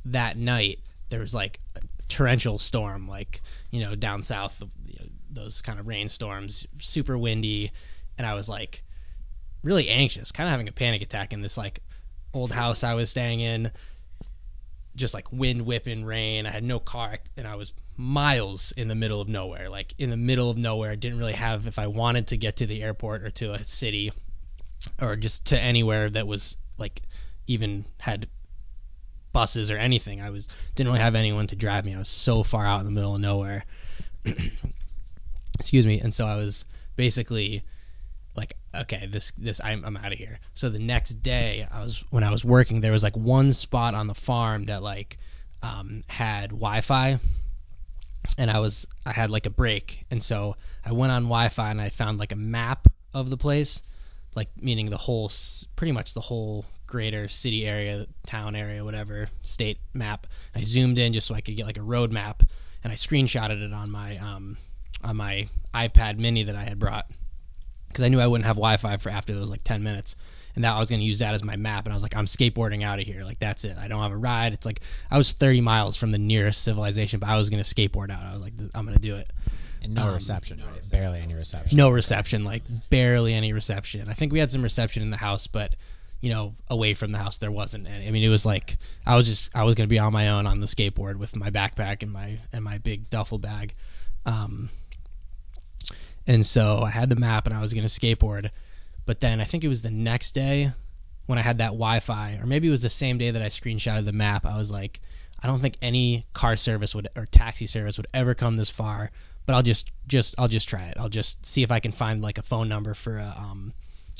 that 0.05 0.38
night 0.38 0.79
there 1.10 1.19
was 1.19 1.33
like 1.33 1.60
a 1.75 1.81
torrential 2.07 2.57
storm, 2.57 3.07
like 3.07 3.41
you 3.71 3.81
know 3.81 3.95
down 3.95 4.24
south, 4.24 4.63
you 4.86 4.95
know, 5.00 5.05
those 5.29 5.62
kind 5.62 5.79
of 5.79 5.88
rainstorms, 5.88 6.67
super 6.79 7.17
windy, 7.17 7.71
and 8.22 8.28
I 8.28 8.36
was 8.36 8.48
like 8.48 8.84
really 9.63 9.90
anxious, 9.90 10.32
kind 10.32 10.48
of 10.48 10.51
having 10.51 10.68
a 10.68 10.72
panic 10.72 11.01
attack 11.01 11.34
in 11.34 11.42
this 11.42 11.58
like 11.58 11.80
old 12.36 12.51
house 12.51 12.84
I 12.84 12.94
was 12.94 13.10
staying 13.10 13.40
in. 13.40 13.72
Just 14.96 15.16
like 15.16 15.32
wind 15.32 15.63
whipping 15.63 16.06
rain. 16.06 16.46
I 16.46 16.51
had 16.51 16.63
no 16.63 16.78
car 16.78 17.18
and 17.36 17.48
I 17.48 17.56
was 17.56 17.74
miles 17.98 18.74
in 18.74 18.90
the 18.90 18.94
middle 18.94 19.20
of 19.20 19.28
nowhere. 19.28 19.72
Like 19.72 19.96
in 19.98 20.12
the 20.12 20.18
middle 20.18 20.51
of 20.51 20.58
nowhere. 20.60 20.92
I 20.92 20.96
didn't 20.96 21.18
really 21.18 21.34
have 21.34 21.66
if 21.66 21.80
I 21.80 21.88
wanted 21.88 22.28
to 22.28 22.38
get 22.38 22.58
to 22.58 22.68
the 22.68 22.84
airport 22.84 23.24
or 23.24 23.32
to 23.32 23.54
a 23.54 23.63
city 23.63 24.12
or 25.01 25.16
just 25.16 25.48
to 25.48 25.60
anywhere 25.60 26.08
that 26.12 26.28
was 26.28 26.58
like 26.78 27.01
even 27.48 27.86
had 28.01 28.28
buses 29.34 29.72
or 29.72 29.78
anything. 29.78 30.22
I 30.22 30.30
was 30.30 30.48
didn't 30.75 30.92
really 30.92 31.01
have 31.01 31.16
anyone 31.16 31.48
to 31.48 31.56
drive 31.56 31.86
me. 31.86 31.96
I 31.96 31.98
was 31.98 32.08
so 32.08 32.44
far 32.44 32.68
out 32.68 32.82
in 32.82 32.86
the 32.86 32.92
middle 32.92 33.16
of 33.16 33.22
nowhere. 33.22 33.66
Excuse 35.60 35.88
me. 35.88 36.00
And 36.00 36.13
so 36.13 36.28
I 36.28 36.36
was 36.36 36.66
basically 36.96 37.63
okay 38.75 39.06
this 39.08 39.32
this 39.32 39.62
I'm, 39.63 39.84
I'm 39.84 39.98
out 39.98 40.12
of 40.12 40.18
here. 40.18 40.40
So 40.54 40.70
the 40.70 40.80
next 40.80 41.24
day 41.24 41.68
i 41.72 41.84
was 41.84 42.04
when 42.10 42.24
i 42.24 42.32
was 42.32 42.46
working 42.46 42.82
there 42.82 42.92
was 42.92 43.04
like 43.04 43.18
one 43.18 43.54
spot 43.54 43.96
on 43.96 44.08
the 44.08 44.16
farm 44.16 44.66
that 44.66 44.82
like 44.84 45.18
um, 45.63 46.01
had 46.08 46.50
wi-fi. 46.50 47.20
And 48.38 48.51
i 48.51 48.60
was 48.60 48.88
i 49.06 49.12
had 49.12 49.30
like 49.30 49.46
a 49.46 49.50
break. 49.50 50.06
And 50.10 50.22
so 50.22 50.56
i 50.86 50.92
went 50.92 51.12
on 51.12 51.24
wi-fi 51.24 51.70
and 51.70 51.82
i 51.82 51.90
found 51.90 52.20
like 52.20 52.32
a 52.32 52.38
map 52.38 52.88
of 53.13 53.30
the 53.30 53.38
place 53.38 53.82
like 54.36 54.50
meaning 54.62 54.90
the 54.90 54.98
whole 54.98 55.30
pretty 55.75 55.92
much 55.92 56.13
the 56.13 56.22
whole 56.22 56.66
greater 56.88 57.28
city 57.28 57.66
area 57.66 58.06
town 58.25 58.56
area 58.56 58.84
whatever 58.84 59.28
state 59.44 59.80
map. 59.94 60.28
I 60.56 60.62
zoomed 60.62 60.98
in 61.00 61.13
just 61.13 61.28
so 61.28 61.36
i 61.36 61.42
could 61.42 61.56
get 61.56 61.66
like 61.66 61.78
a 61.78 61.84
road 61.84 62.12
map. 62.12 62.44
And 62.84 62.92
i 62.92 62.96
screenshotted 62.96 63.62
it 63.62 63.74
on 63.74 63.92
my 63.92 64.18
um, 64.18 64.58
on 65.04 65.18
my 65.18 65.48
ipad 65.74 66.18
mini 66.18 66.44
that 66.44 66.56
i 66.56 66.63
had 66.63 66.78
brought 66.80 67.10
because 67.93 68.03
I 68.03 68.10
knew 68.10 68.19
I 68.19 68.27
wouldn't 68.27 68.45
have 68.45 68.55
Wi-Fi 68.55 68.98
for 68.98 69.10
after 69.10 69.33
those 69.33 69.50
like 69.50 69.63
ten 69.63 69.83
minutes, 69.83 70.15
and 70.55 70.63
that 70.63 70.75
I 70.75 70.79
was 70.79 70.89
going 70.89 71.00
to 71.00 71.05
use 71.05 71.19
that 71.19 71.33
as 71.33 71.43
my 71.43 71.55
map. 71.55 71.86
And 71.86 71.93
I 71.93 71.95
was 71.95 72.03
like, 72.03 72.15
I'm 72.15 72.25
skateboarding 72.25 72.83
out 72.83 73.00
of 73.00 73.05
here. 73.05 73.24
Like 73.24 73.39
that's 73.39 73.63
it. 73.63 73.77
I 73.79 73.88
don't 73.88 74.01
have 74.01 74.12
a 74.12 74.17
ride. 74.17 74.53
It's 74.53 74.65
like 74.65 74.81
I 75.10 75.17
was 75.17 75.31
30 75.31 75.62
miles 75.62 75.98
from 75.98 76.12
the 76.12 76.17
nearest 76.17 76.63
civilization, 76.63 77.19
but 77.19 77.29
I 77.29 77.38
was 77.38 77.50
going 77.50 77.63
to 77.63 77.75
skateboard 77.75 78.12
out. 78.12 78.24
I 78.24 78.33
was 78.33 78.41
like, 78.41 78.53
I'm 78.74 78.86
going 78.86 78.98
to 78.98 79.01
do 79.01 79.15
it. 79.15 79.29
And 79.83 79.95
no 79.95 80.07
um, 80.07 80.13
reception, 80.13 80.60
no 80.60 80.65
right? 80.65 80.91
barely 80.91 81.19
any 81.19 81.33
reception. 81.33 81.77
No 81.77 81.89
reception, 81.89 82.43
like 82.43 82.63
barely 82.89 83.33
any 83.33 83.51
reception. 83.51 84.10
I 84.10 84.13
think 84.13 84.31
we 84.31 84.39
had 84.39 84.51
some 84.51 84.62
reception 84.62 85.01
in 85.01 85.10
the 85.10 85.17
house, 85.17 85.48
but 85.48 85.75
you 86.21 86.29
know, 86.29 86.53
away 86.69 86.93
from 86.93 87.12
the 87.12 87.17
house 87.17 87.39
there 87.39 87.51
wasn't 87.51 87.88
any. 87.88 88.07
I 88.07 88.12
mean, 88.12 88.24
it 88.24 88.29
was 88.29 88.45
like 88.45 88.77
I 89.07 89.15
was 89.15 89.25
just 89.25 89.55
I 89.55 89.63
was 89.63 89.74
going 89.74 89.88
to 89.88 89.91
be 89.91 89.98
on 89.98 90.13
my 90.13 90.29
own 90.29 90.45
on 90.45 90.60
the 90.60 90.67
skateboard 90.67 91.15
with 91.15 91.36
my 91.36 91.50
backpack 91.50 92.03
and 92.03 92.12
my 92.12 92.38
and 92.53 92.63
my 92.63 92.77
big 92.77 93.10
duffel 93.10 93.39
bag. 93.39 93.74
Um, 94.24 94.69
and 96.28 96.46
so 96.46 96.84
I 96.84 96.90
had 96.90 97.10
the 97.10 97.16
map 97.16 97.46
and 97.46 97.56
I 97.56 97.62
was 97.62 97.74
going 97.74 97.88
to 97.88 97.90
skateboard. 97.90 98.50
But 99.06 99.20
then 99.20 99.42
I 99.42 99.44
think 99.44 99.63
it 99.63 99.68
was 99.68 99.82
the 99.82 99.92
next 99.92 100.34
day 100.34 100.72
when 101.25 101.38
I 101.38 101.42
had 101.42 101.58
that 101.58 101.72
Wi 101.72 102.00
Fi, 102.00 102.38
or 102.42 102.46
maybe 102.46 102.68
it 102.68 102.72
was 102.72 102.82
the 102.84 102.90
same 102.90 103.18
day 103.18 103.32
that 103.32 103.42
I 103.42 103.48
screenshotted 103.48 104.06
the 104.06 104.12
map. 104.12 104.46
I 104.46 104.58
was 104.58 104.72
like, 104.72 105.00
I 105.44 105.48
don't 105.48 105.60
think 105.60 105.78
any 105.82 106.25
car 106.34 106.56
service 106.56 106.94
would 106.94 107.08
or 107.16 107.25
taxi 107.25 107.66
service 107.66 107.98
would 107.98 108.08
ever 108.13 108.36
come 108.36 108.58
this 108.58 108.70
far, 108.70 109.12
but 109.46 109.56
I'll 109.56 109.63
just 109.63 109.92
just 110.08 110.36
I'll 110.38 110.48
just 110.48 110.70
try 110.70 110.84
it. 110.84 110.98
I'll 111.00 111.10
just 111.10 111.46
see 111.46 111.63
if 111.63 111.72
I 111.72 111.80
can 111.80 111.92
find 111.92 112.22
like 112.22 112.38
a 112.38 112.44
phone 112.44 112.70
number 112.70 112.94
for 112.94 113.18
a, 113.18 113.34
um, 113.38 113.74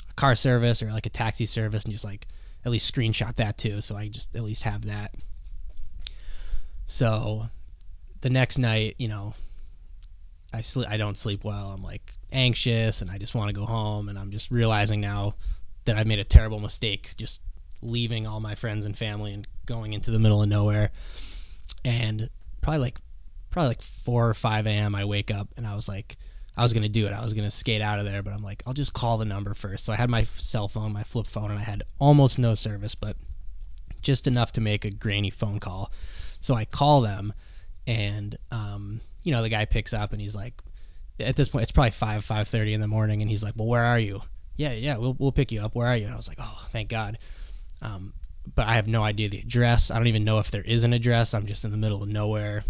a 0.10 0.13
car 0.13 0.36
service 0.36 0.81
or 0.81 0.91
like 0.91 1.05
a 1.05 1.10
taxi 1.10 1.46
service 1.46 1.84
and 1.84 1.93
just 1.93 2.05
like 2.05 2.27
at 2.65 2.72
least 2.72 2.93
screenshot 2.93 3.36
that 3.36 3.58
too, 3.58 3.81
so 3.81 3.96
I 3.96 4.08
just 4.08 4.36
at 4.36 4.43
least 4.43 4.63
have 4.63 4.86
that. 4.86 5.13
So 6.86 7.50
the 8.22 8.29
next 8.29 8.58
night, 8.58 8.96
you 8.98 9.08
know, 9.08 9.34
I 10.53 10.62
sleep 10.62 10.88
I 10.89 10.98
don't 10.98 11.17
sleep 11.17 11.43
well. 11.43 11.72
I'm 11.72 11.84
like 11.84 12.13
anxious 12.31 13.01
and 13.01 13.10
I 13.10 13.17
just 13.17 13.36
want 13.36 13.50
to 13.50 13.53
go 13.53 13.65
home 13.65 14.10
and 14.10 14.17
I'm 14.17 14.31
just 14.31 14.51
realizing 14.51 15.01
now 15.01 15.36
that 15.86 15.98
I 15.98 16.03
made 16.03 16.20
a 16.20 16.24
terrible 16.24 16.60
mistake 16.60 17.13
just 17.17 17.41
leaving 17.81 18.27
all 18.27 18.39
my 18.39 18.55
friends 18.55 18.86
and 18.86 18.98
family 18.98 19.34
and 19.34 19.48
going 19.65 19.93
into 19.93 20.12
the 20.12 20.20
middle 20.20 20.41
of 20.41 20.50
nowhere. 20.50 20.91
And 21.84 22.29
probably 22.62 22.79
like 22.79 23.00
probably 23.50 23.70
like 23.70 23.81
4 23.81 24.29
or 24.29 24.34
5 24.34 24.67
a.m. 24.67 24.96
I 24.96 25.05
wake 25.05 25.31
up 25.31 25.50
and 25.58 25.65
I 25.65 25.75
was 25.75 25.88
like 25.88 26.17
I 26.55 26.63
was 26.63 26.74
gonna 26.74 26.89
do 26.89 27.08
it. 27.08 27.13
I 27.13 27.24
was 27.24 27.34
gonna 27.34 27.51
skate 27.51 27.81
out 27.81 28.00
of 28.00 28.05
there, 28.05 28.22
but 28.22 28.34
I'm 28.34 28.43
like, 28.43 28.62
I'll 28.67 28.74
just 28.74 28.93
call 28.93 29.17
the 29.17 29.25
number 29.25 29.53
first. 29.53 29.86
So 29.86 29.93
I 29.93 29.96
had 29.96 30.10
my 30.10 30.24
cell 30.24 30.67
phone, 30.67 30.91
my 30.93 31.03
flip 31.03 31.27
phone, 31.27 31.50
and 31.50 31.60
I 31.60 31.63
had 31.63 31.84
almost 31.98 32.38
no 32.38 32.55
service, 32.55 32.93
but 32.93 33.15
just 34.01 34.27
enough 34.27 34.51
to 34.53 34.62
make 34.62 34.84
a 34.84 34.91
grainy 34.91 35.29
phone 35.29 35.60
call. 35.60 35.91
So 36.39 36.55
I 36.55 36.65
call 36.65 37.01
them, 37.01 37.34
and 37.88 38.36
um, 38.51 39.01
you 39.23 39.31
know, 39.31 39.41
the 39.41 39.49
guy 39.49 39.65
picks 39.65 39.93
up 39.93 40.11
and 40.11 40.21
he's 40.21 40.35
like, 40.35 40.61
at 41.19 41.35
this 41.35 41.49
point, 41.49 41.63
it's 41.63 41.71
probably 41.71 41.91
five 41.91 42.23
five 42.23 42.47
thirty 42.47 42.73
in 42.73 42.81
the 42.81 42.87
morning, 42.87 43.21
and 43.21 43.29
he's 43.29 43.43
like, 43.43 43.53
"Well, 43.55 43.67
where 43.67 43.83
are 43.83 43.99
you?" 43.99 44.21
Yeah, 44.55 44.73
yeah, 44.73 44.97
we'll 44.97 45.15
we'll 45.19 45.31
pick 45.31 45.51
you 45.51 45.61
up. 45.61 45.75
Where 45.75 45.87
are 45.87 45.95
you? 45.95 46.05
And 46.05 46.13
I 46.13 46.17
was 46.17 46.27
like, 46.27 46.39
"Oh, 46.39 46.65
thank 46.69 46.89
God." 46.89 47.17
Um, 47.81 48.13
but 48.55 48.67
I 48.67 48.73
have 48.73 48.87
no 48.87 49.03
idea 49.03 49.29
the 49.29 49.39
address. 49.39 49.91
I 49.91 49.97
don't 49.97 50.07
even 50.07 50.23
know 50.23 50.39
if 50.39 50.51
there 50.51 50.63
is 50.63 50.83
an 50.83 50.93
address. 50.93 51.33
I'm 51.33 51.45
just 51.45 51.63
in 51.63 51.71
the 51.71 51.77
middle 51.77 52.01
of 52.01 52.09
nowhere, 52.09 52.63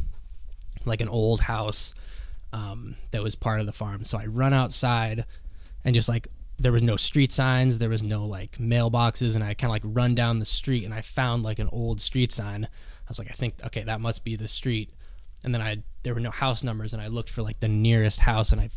like 0.85 1.01
an 1.01 1.09
old 1.09 1.41
house 1.41 1.93
um, 2.53 2.95
that 3.11 3.23
was 3.23 3.35
part 3.35 3.59
of 3.59 3.65
the 3.65 3.71
farm. 3.73 4.03
So 4.03 4.17
I 4.17 4.25
run 4.25 4.53
outside, 4.53 5.25
and 5.83 5.95
just 5.95 6.09
like 6.09 6.27
there 6.59 6.71
was 6.71 6.83
no 6.83 6.97
street 6.97 7.31
signs, 7.31 7.79
there 7.79 7.89
was 7.89 8.03
no 8.03 8.25
like 8.25 8.51
mailboxes, 8.57 9.35
and 9.35 9.43
I 9.43 9.53
kind 9.53 9.69
of 9.69 9.75
like 9.75 9.83
run 9.85 10.15
down 10.15 10.39
the 10.39 10.45
street, 10.45 10.83
and 10.83 10.93
I 10.93 11.01
found 11.01 11.43
like 11.43 11.59
an 11.59 11.69
old 11.71 12.01
street 12.01 12.31
sign. 12.31 12.65
I 12.65 13.07
was 13.07 13.19
like, 13.19 13.29
I 13.29 13.33
think 13.33 13.55
okay, 13.65 13.83
that 13.83 14.01
must 14.01 14.23
be 14.23 14.35
the 14.35 14.47
street 14.47 14.91
and 15.43 15.53
then 15.53 15.61
I 15.61 15.83
there 16.03 16.13
were 16.13 16.19
no 16.19 16.31
house 16.31 16.63
numbers, 16.63 16.93
and 16.93 17.01
I 17.01 17.07
looked 17.07 17.29
for 17.29 17.41
like 17.41 17.59
the 17.59 17.67
nearest 17.67 18.19
house, 18.19 18.51
and 18.51 18.61
I 18.61 18.69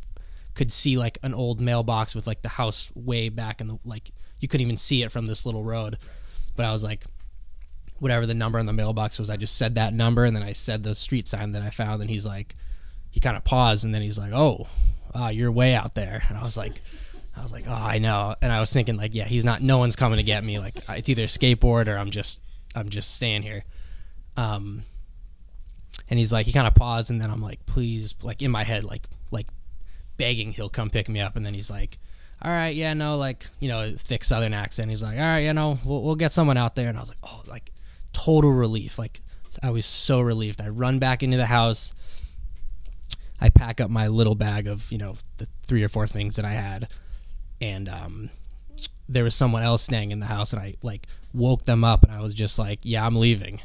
could 0.54 0.70
see 0.70 0.96
like 0.96 1.18
an 1.22 1.34
old 1.34 1.60
mailbox 1.60 2.14
with 2.14 2.26
like 2.26 2.42
the 2.42 2.48
house 2.48 2.90
way 2.94 3.28
back 3.28 3.60
in 3.60 3.66
the 3.66 3.78
like 3.84 4.10
you 4.40 4.48
couldn't 4.48 4.66
even 4.66 4.76
see 4.76 5.02
it 5.02 5.12
from 5.12 5.26
this 5.26 5.46
little 5.46 5.62
road. 5.64 5.98
But 6.56 6.66
I 6.66 6.72
was 6.72 6.84
like, 6.84 7.04
whatever 7.98 8.26
the 8.26 8.34
number 8.34 8.58
on 8.58 8.66
the 8.66 8.72
mailbox 8.72 9.18
was, 9.18 9.30
I 9.30 9.36
just 9.36 9.56
said 9.56 9.74
that 9.76 9.92
number, 9.92 10.24
and 10.24 10.36
then 10.36 10.42
I 10.42 10.52
said 10.52 10.82
the 10.82 10.94
street 10.94 11.26
sign 11.28 11.52
that 11.52 11.62
I 11.62 11.70
found, 11.70 12.00
and 12.00 12.10
he's 12.10 12.26
like, 12.26 12.54
he 13.10 13.20
kind 13.20 13.36
of 13.36 13.44
paused, 13.44 13.84
and 13.84 13.94
then 13.94 14.02
he's 14.02 14.18
like, 14.18 14.32
oh, 14.32 14.68
uh, 15.14 15.28
you're 15.28 15.52
way 15.52 15.74
out 15.74 15.94
there, 15.94 16.22
and 16.28 16.38
I 16.38 16.42
was 16.42 16.56
like. 16.56 16.80
I 17.36 17.42
was 17.42 17.52
like, 17.52 17.64
oh, 17.66 17.72
I 17.72 17.98
know, 17.98 18.36
and 18.40 18.52
I 18.52 18.60
was 18.60 18.72
thinking 18.72 18.96
like, 18.96 19.12
yeah, 19.12 19.24
he's 19.24 19.44
not. 19.44 19.60
No 19.60 19.78
one's 19.78 19.96
coming 19.96 20.18
to 20.18 20.22
get 20.22 20.44
me. 20.44 20.60
Like, 20.60 20.74
it's 20.90 21.08
either 21.08 21.24
skateboard 21.24 21.88
or 21.88 21.98
I'm 21.98 22.12
just, 22.12 22.40
I'm 22.76 22.90
just 22.90 23.12
staying 23.12 23.42
here. 23.42 23.64
Um, 24.36 24.84
and 26.10 26.18
he's 26.18 26.32
like 26.32 26.46
he 26.46 26.52
kind 26.52 26.66
of 26.66 26.74
paused 26.74 27.10
and 27.10 27.20
then 27.20 27.30
i'm 27.30 27.40
like 27.42 27.64
please 27.66 28.14
like 28.22 28.42
in 28.42 28.50
my 28.50 28.64
head 28.64 28.84
like 28.84 29.06
like 29.30 29.46
begging 30.16 30.52
he'll 30.52 30.68
come 30.68 30.90
pick 30.90 31.08
me 31.08 31.20
up. 31.20 31.36
And 31.36 31.44
then 31.44 31.54
he's 31.54 31.70
like 31.70 31.98
all 32.42 32.50
right 32.50 32.74
yeah 32.74 32.92
no 32.94 33.16
like 33.16 33.46
you 33.60 33.68
know 33.68 33.94
thick 33.96 34.24
southern 34.24 34.54
accent. 34.54 34.90
He's 34.90 35.02
like 35.02 35.16
all 35.16 35.24
right 35.24 35.40
you 35.40 35.52
know 35.52 35.78
we'll, 35.84 36.02
we'll 36.02 36.16
get 36.16 36.32
someone 36.32 36.56
out 36.56 36.74
there. 36.74 36.88
And 36.88 36.96
i 36.96 37.00
was 37.00 37.08
like 37.08 37.18
oh 37.22 37.42
like 37.46 37.70
total 38.12 38.52
relief. 38.52 38.98
Like 38.98 39.20
i 39.62 39.70
was 39.70 39.86
so 39.86 40.20
relieved. 40.20 40.60
I 40.60 40.68
run 40.68 40.98
back 40.98 41.22
into 41.22 41.36
the 41.36 41.46
house. 41.46 41.94
I 43.40 43.50
pack 43.50 43.80
up 43.80 43.90
my 43.90 44.08
little 44.08 44.34
bag 44.34 44.66
of 44.66 44.90
you 44.90 44.98
know 44.98 45.14
the 45.38 45.48
three 45.66 45.82
or 45.82 45.88
four 45.88 46.06
things 46.06 46.36
that 46.36 46.44
i 46.44 46.52
had. 46.52 46.88
And 47.60 47.88
um 47.88 48.30
there 49.08 49.24
was 49.24 49.34
someone 49.34 49.62
else 49.62 49.82
staying 49.82 50.12
in 50.12 50.18
the 50.18 50.26
house 50.26 50.54
and 50.54 50.62
i 50.62 50.74
like 50.82 51.06
woke 51.34 51.66
them 51.66 51.84
up 51.84 52.04
and 52.04 52.10
i 52.10 52.22
was 52.22 52.32
just 52.32 52.58
like 52.58 52.78
yeah 52.84 53.04
i'm 53.04 53.16
leaving 53.16 53.60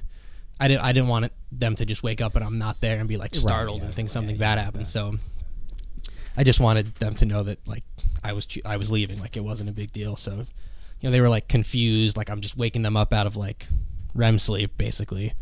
I 0.59 0.67
didn't 0.67 0.83
I 0.83 0.91
didn't 0.91 1.07
want 1.07 1.25
it, 1.25 1.33
them 1.51 1.75
to 1.75 1.85
just 1.85 2.03
wake 2.03 2.21
up 2.21 2.35
and 2.35 2.43
I'm 2.43 2.57
not 2.57 2.81
there 2.81 2.99
and 2.99 3.07
be 3.07 3.17
like 3.17 3.33
startled 3.33 3.77
right, 3.77 3.81
yeah, 3.81 3.85
and 3.87 3.95
think 3.95 4.09
something 4.09 4.35
yeah, 4.35 4.39
bad 4.39 4.57
happened. 4.57 4.87
So 4.87 5.15
I 6.35 6.43
just 6.43 6.59
wanted 6.59 6.95
them 6.95 7.13
to 7.15 7.25
know 7.25 7.43
that 7.43 7.65
like 7.67 7.83
I 8.23 8.33
was 8.33 8.47
I 8.65 8.77
was 8.77 8.91
leaving, 8.91 9.19
like 9.19 9.37
it 9.37 9.43
wasn't 9.43 9.69
a 9.69 9.73
big 9.73 9.91
deal. 9.91 10.15
So 10.15 10.33
you 10.33 10.45
know 11.03 11.11
they 11.11 11.21
were 11.21 11.29
like 11.29 11.47
confused, 11.47 12.17
like 12.17 12.29
I'm 12.29 12.41
just 12.41 12.57
waking 12.57 12.81
them 12.81 12.97
up 12.97 13.13
out 13.13 13.25
of 13.25 13.37
like 13.37 13.67
REM 14.13 14.39
sleep 14.39 14.77
basically, 14.77 15.33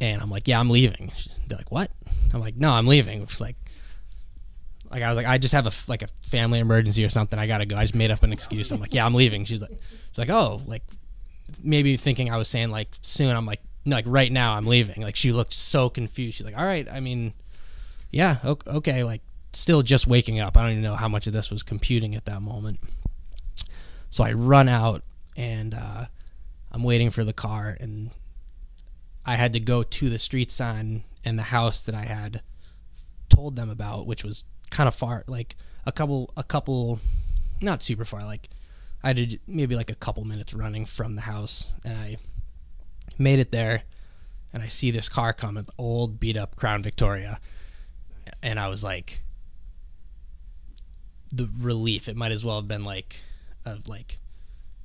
and 0.00 0.20
I'm 0.20 0.30
like, 0.30 0.46
yeah, 0.48 0.60
I'm 0.60 0.70
leaving. 0.70 1.12
They're 1.48 1.58
like, 1.58 1.72
what? 1.72 1.90
I'm 2.34 2.40
like, 2.40 2.56
no, 2.56 2.72
I'm 2.72 2.86
leaving. 2.86 3.26
Like. 3.38 3.56
Like 4.90 5.02
I 5.02 5.08
was 5.08 5.16
like, 5.16 5.24
I 5.24 5.38
just 5.38 5.54
have 5.54 5.66
a 5.66 5.72
like 5.88 6.02
a 6.02 6.08
family 6.22 6.58
emergency 6.58 7.02
or 7.02 7.08
something. 7.08 7.38
I 7.38 7.46
gotta 7.46 7.64
go. 7.64 7.76
I 7.76 7.84
just 7.84 7.94
made 7.94 8.10
up 8.10 8.22
an 8.24 8.30
excuse. 8.30 8.70
I'm 8.70 8.78
like, 8.78 8.92
yeah, 8.92 9.06
I'm 9.06 9.14
leaving. 9.14 9.46
She's 9.46 9.62
like, 9.62 9.70
she's 9.70 10.18
like, 10.18 10.28
oh, 10.28 10.60
like 10.66 10.82
maybe 11.64 11.96
thinking 11.96 12.30
I 12.30 12.36
was 12.36 12.46
saying 12.48 12.68
like 12.68 12.88
soon. 13.00 13.34
I'm 13.34 13.46
like, 13.46 13.62
like 13.84 14.04
right 14.06 14.30
now 14.30 14.54
I'm 14.54 14.66
leaving. 14.66 15.02
Like 15.02 15.16
she 15.16 15.32
looked 15.32 15.52
so 15.52 15.88
confused. 15.88 16.36
She's 16.36 16.46
like, 16.46 16.56
all 16.56 16.64
right, 16.64 16.88
I 16.90 17.00
mean, 17.00 17.32
yeah, 18.10 18.38
okay, 18.44 19.04
like 19.04 19.22
still 19.52 19.82
just 19.82 20.06
waking 20.06 20.40
up. 20.40 20.56
I 20.56 20.62
don't 20.62 20.72
even 20.72 20.82
know 20.82 20.96
how 20.96 21.08
much 21.08 21.26
of 21.26 21.32
this 21.32 21.50
was 21.50 21.62
computing 21.62 22.14
at 22.14 22.24
that 22.26 22.42
moment. 22.42 22.80
So 24.10 24.24
I 24.24 24.32
run 24.32 24.68
out 24.68 25.02
and 25.36 25.74
uh, 25.74 26.06
I'm 26.70 26.82
waiting 26.82 27.10
for 27.10 27.24
the 27.24 27.32
car, 27.32 27.76
and 27.80 28.10
I 29.24 29.36
had 29.36 29.54
to 29.54 29.60
go 29.60 29.82
to 29.82 30.10
the 30.10 30.18
street 30.18 30.50
sign 30.50 31.04
and 31.24 31.38
the 31.38 31.44
house 31.44 31.86
that 31.86 31.94
I 31.94 32.04
had 32.04 32.42
told 33.28 33.56
them 33.56 33.70
about, 33.70 34.06
which 34.06 34.24
was 34.24 34.44
kind 34.70 34.88
of 34.88 34.94
far, 34.94 35.24
like 35.26 35.56
a 35.86 35.92
couple, 35.92 36.30
a 36.36 36.42
couple, 36.42 37.00
not 37.60 37.82
super 37.82 38.04
far, 38.04 38.24
like 38.24 38.48
I 39.02 39.12
did 39.12 39.40
maybe 39.46 39.76
like 39.76 39.90
a 39.90 39.94
couple 39.94 40.24
minutes 40.24 40.54
running 40.54 40.86
from 40.86 41.16
the 41.16 41.22
house, 41.22 41.72
and 41.84 41.96
I 41.96 42.16
made 43.18 43.38
it 43.38 43.52
there, 43.52 43.82
and 44.52 44.62
I 44.62 44.68
see 44.68 44.90
this 44.90 45.08
car 45.08 45.32
come, 45.32 45.56
an 45.56 45.66
old 45.78 46.20
beat 46.20 46.36
up 46.36 46.56
Crown 46.56 46.82
Victoria, 46.82 47.40
and 48.42 48.58
I 48.58 48.68
was 48.68 48.82
like, 48.84 49.22
the 51.32 51.48
relief. 51.58 52.08
It 52.08 52.16
might 52.16 52.32
as 52.32 52.44
well 52.44 52.56
have 52.56 52.68
been 52.68 52.84
like, 52.84 53.22
a 53.64 53.78
like 53.86 54.18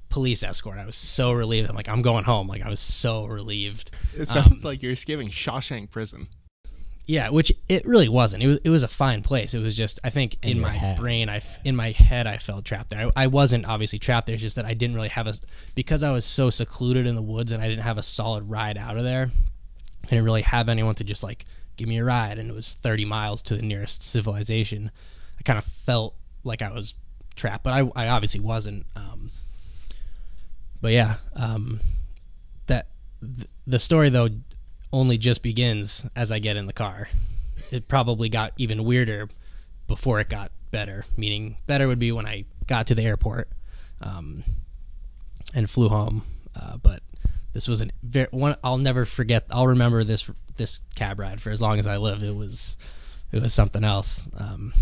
police 0.10 0.44
escort. 0.44 0.78
I 0.78 0.86
was 0.86 0.96
so 0.96 1.32
relieved. 1.32 1.70
I'm 1.70 1.76
like, 1.76 1.90
I'm 1.90 2.02
going 2.02 2.24
home. 2.24 2.48
Like 2.48 2.66
I 2.66 2.70
was 2.70 2.80
so 2.80 3.26
relieved. 3.26 3.92
It 4.16 4.28
sounds 4.28 4.48
um, 4.48 4.62
like 4.64 4.82
you're 4.82 4.94
escaping 4.94 5.30
Shawshank 5.30 5.92
Prison. 5.92 6.28
Yeah, 7.08 7.30
which 7.30 7.54
it 7.70 7.86
really 7.86 8.10
wasn't. 8.10 8.44
It 8.44 8.48
was 8.48 8.58
it 8.66 8.70
was 8.70 8.84
a 8.84 8.88
fine 8.90 9.22
place. 9.24 9.54
It 9.54 9.60
was 9.60 9.78
just 9.78 10.00
I 10.04 10.10
think 10.10 10.36
in, 10.44 10.58
In 10.58 10.60
my 10.60 10.72
head. 10.72 10.98
brain, 11.00 11.30
I 11.30 11.42
in 11.64 11.74
my 11.76 11.92
head, 11.92 12.28
I 12.28 12.36
felt 12.38 12.66
trapped 12.66 12.90
there. 12.90 13.08
I, 13.16 13.24
I 13.24 13.28
wasn't 13.28 13.66
obviously 13.66 13.98
trapped 13.98 14.28
there. 14.28 14.34
It's 14.34 14.42
just 14.42 14.58
that 14.58 14.66
I 14.66 14.74
didn't 14.74 14.96
really 14.98 15.08
have 15.10 15.26
a 15.26 15.34
because 15.74 16.04
I 16.04 16.12
was 16.12 16.26
so 16.26 16.50
secluded 16.50 17.08
in 17.08 17.16
the 17.16 17.22
woods 17.22 17.54
and 17.54 17.64
I 17.64 17.70
didn't 17.70 17.84
have 17.84 17.98
a 17.98 18.04
solid 18.04 18.50
ride 18.50 18.78
out 18.78 18.98
of 18.98 19.04
there. 19.06 19.32
I 20.04 20.08
didn't 20.08 20.26
really 20.26 20.42
have 20.42 20.68
anyone 20.68 20.96
to 20.96 21.06
just 21.06 21.24
like 21.24 21.46
give 21.78 21.88
me 21.88 21.98
a 21.98 22.04
ride, 22.04 22.40
and 22.40 22.50
it 22.50 22.54
was 22.54 22.74
30 22.76 23.06
miles 23.06 23.42
to 23.44 23.56
the 23.56 23.62
nearest 23.62 24.04
civilization. 24.04 24.92
I 25.40 25.44
kind 25.44 25.58
of 25.60 25.64
felt 25.66 26.14
like 26.44 26.62
I 26.62 26.72
was 26.72 26.94
trapped, 27.36 27.64
but 27.64 27.72
I 27.72 27.90
I 27.96 28.10
obviously 28.10 28.42
wasn't. 28.42 28.86
Um, 28.98 29.30
but 30.82 30.92
yeah, 30.92 31.16
um, 31.36 31.80
that 32.68 32.88
th- 33.22 33.48
the 33.66 33.80
story 33.80 34.10
though 34.10 34.28
only 34.98 35.20
just 35.20 35.44
begins 35.44 36.08
as 36.16 36.32
I 36.32 36.40
get 36.40 36.58
in 36.58 36.66
the 36.66 36.74
car. 36.74 37.08
It 37.72 37.88
probably 37.88 38.30
got 38.30 38.54
even 38.58 38.84
weirder 38.84 39.30
before 39.88 40.20
it 40.20 40.28
got 40.28 40.52
better. 40.72 41.06
Meaning, 41.16 41.58
better 41.68 41.88
would 41.88 42.00
be 42.00 42.12
when 42.12 42.26
I 42.26 42.46
got 42.66 42.88
to 42.88 42.96
the 42.96 43.04
airport 43.04 43.48
um, 44.02 44.44
and 45.54 45.70
flew 45.70 45.88
home. 45.88 46.24
Uh, 46.60 46.78
but 46.78 47.04
this 47.54 47.68
was 47.68 47.82
an 47.82 47.92
very 48.02 48.28
one. 48.32 48.56
I'll 48.64 48.80
never 48.80 49.06
forget. 49.06 49.46
I'll 49.52 49.68
remember 49.68 50.04
this 50.04 50.30
this 50.56 50.80
cab 50.96 51.20
ride 51.20 51.40
for 51.40 51.52
as 51.52 51.62
long 51.62 51.78
as 51.78 51.86
I 51.86 51.98
live. 51.98 52.24
It 52.24 52.36
was 52.36 52.76
it 53.32 53.40
was 53.40 53.54
something 53.54 53.84
else. 53.84 54.28
Um, 54.36 54.74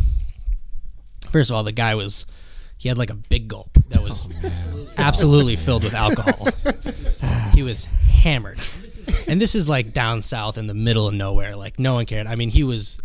first 1.30 1.50
of 1.50 1.58
all, 1.58 1.64
the 1.64 1.74
guy 1.74 1.96
was 1.96 2.26
he 2.78 2.88
had 2.88 2.98
like 2.98 3.10
a 3.10 3.16
big 3.16 3.50
gulp 3.50 3.74
that 3.90 4.02
was 4.02 4.30
absolutely 4.98 5.58
filled 5.58 5.84
with 5.84 5.94
alcohol. 5.94 6.48
he 7.54 7.64
was 7.64 7.86
hammered. 7.86 8.60
And 9.28 9.42
this 9.42 9.56
is 9.56 9.68
like 9.68 9.94
down 9.94 10.22
south 10.22 10.58
in 10.58 10.68
the 10.68 10.74
middle 10.74 11.08
of 11.08 11.14
nowhere. 11.14 11.56
Like 11.56 11.80
no 11.80 11.96
one 11.96 12.06
cared. 12.06 12.28
I 12.28 12.36
mean, 12.36 12.50
he 12.50 12.64
was 12.64 13.00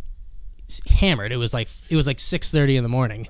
hammered. 0.86 1.32
It 1.32 1.36
was 1.36 1.52
like 1.54 1.68
it 1.88 1.96
was 1.96 2.06
like 2.06 2.18
six 2.20 2.50
thirty 2.50 2.76
in 2.76 2.82
the 2.82 2.88
morning. 2.88 3.26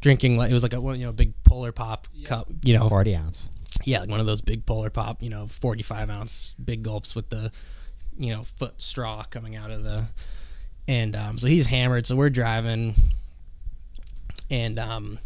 Drinking 0.00 0.36
like 0.36 0.50
it 0.50 0.54
was 0.54 0.62
like 0.62 0.74
a 0.74 0.80
you 0.80 1.04
know 1.06 1.12
big 1.12 1.32
polar 1.44 1.72
pop 1.72 2.06
cup. 2.24 2.48
You 2.62 2.78
know, 2.78 2.88
Forty 2.88 3.16
ounce. 3.16 3.50
yeah, 3.84 4.00
like 4.00 4.08
one 4.08 4.20
of 4.20 4.26
those 4.26 4.40
big 4.40 4.64
polar 4.66 4.90
pop. 4.90 5.22
You 5.22 5.30
know, 5.30 5.46
forty 5.46 5.82
five 5.82 6.08
ounce 6.10 6.54
big 6.54 6.82
gulps 6.82 7.14
with 7.14 7.28
the 7.30 7.50
you 8.16 8.34
know 8.34 8.42
foot 8.42 8.80
straw 8.80 9.24
coming 9.24 9.56
out 9.56 9.70
of 9.70 9.82
the. 9.82 10.04
And 10.86 11.16
um, 11.16 11.36
so 11.36 11.46
he's 11.48 11.66
hammered. 11.66 12.06
So 12.06 12.16
we're 12.16 12.30
driving, 12.30 12.94
and 14.50 14.78
um, 14.78 15.18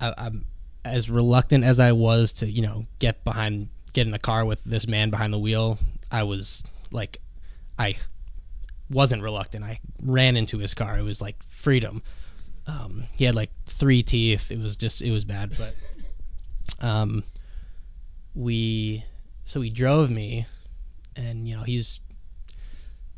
I, 0.00 0.14
I'm 0.16 0.44
as 0.84 1.10
reluctant 1.10 1.64
as 1.64 1.80
I 1.80 1.92
was 1.92 2.32
to, 2.34 2.48
you 2.50 2.62
know, 2.62 2.86
get 2.98 3.24
behind, 3.24 3.68
get 3.98 4.06
in 4.06 4.12
the 4.12 4.18
car 4.18 4.44
with 4.44 4.62
this 4.62 4.86
man 4.86 5.10
behind 5.10 5.32
the 5.32 5.38
wheel. 5.38 5.76
I 6.08 6.22
was 6.22 6.62
like, 6.92 7.20
I 7.76 7.96
wasn't 8.88 9.24
reluctant. 9.24 9.64
I 9.64 9.80
ran 10.00 10.36
into 10.36 10.58
his 10.58 10.72
car. 10.72 10.96
It 10.96 11.02
was 11.02 11.20
like 11.20 11.42
freedom. 11.42 12.02
Um, 12.68 13.04
he 13.16 13.24
had 13.24 13.34
like 13.34 13.50
three 13.66 14.04
teeth. 14.04 14.52
It 14.52 14.60
was 14.60 14.76
just, 14.76 15.02
it 15.02 15.10
was 15.10 15.24
bad. 15.24 15.56
But 15.58 15.74
um, 16.80 17.24
we, 18.36 19.02
so 19.42 19.60
he 19.60 19.68
drove 19.68 20.10
me, 20.12 20.46
and 21.16 21.48
you 21.48 21.56
know, 21.56 21.64
he's, 21.64 22.00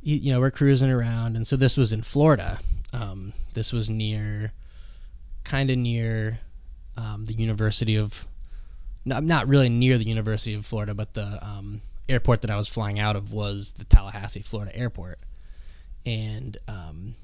you, 0.01 0.17
you 0.17 0.33
know, 0.33 0.41
we're 0.41 0.51
cruising 0.51 0.91
around, 0.91 1.37
and 1.37 1.47
so 1.47 1.57
this 1.57 1.77
was 1.77 1.93
in 1.93 2.01
Florida. 2.01 2.59
Um, 2.95 3.35
this 3.53 3.71
was 3.71 3.91
near, 3.91 4.53
kind 5.45 5.69
of 5.69 5.77
near 5.77 6.41
um, 6.97 7.27
the 7.27 7.35
University 7.35 7.97
of, 7.97 8.27
no, 9.05 9.17
I'm 9.17 9.27
not 9.27 9.49
really 9.49 9.69
near 9.69 9.99
the 9.99 10.07
University 10.07 10.55
of 10.55 10.65
Florida, 10.67 10.95
but 10.95 11.15
the 11.15 11.39
um, 11.45 11.81
airport 12.09 12.43
that 12.43 12.51
I 12.51 12.57
was 12.57 12.69
flying 12.69 12.99
out 12.99 13.17
of 13.17 13.33
was 13.33 13.73
the 13.73 13.85
Tallahassee, 13.85 14.43
Florida 14.43 14.75
airport. 14.77 15.19
And 16.07 16.57
um, 16.69 17.15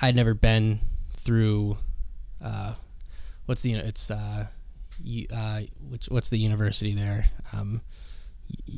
I'd 0.00 0.16
never 0.16 0.34
been 0.34 0.80
through, 1.14 1.76
uh, 2.42 2.74
what's 3.46 3.62
the, 3.62 3.74
it's, 3.74 4.10
uh, 4.10 4.46
you, 5.02 5.26
uh, 5.34 5.60
which, 5.88 6.06
what's 6.06 6.28
the 6.28 6.38
university 6.38 6.94
there? 6.94 7.26
Um, 7.52 7.80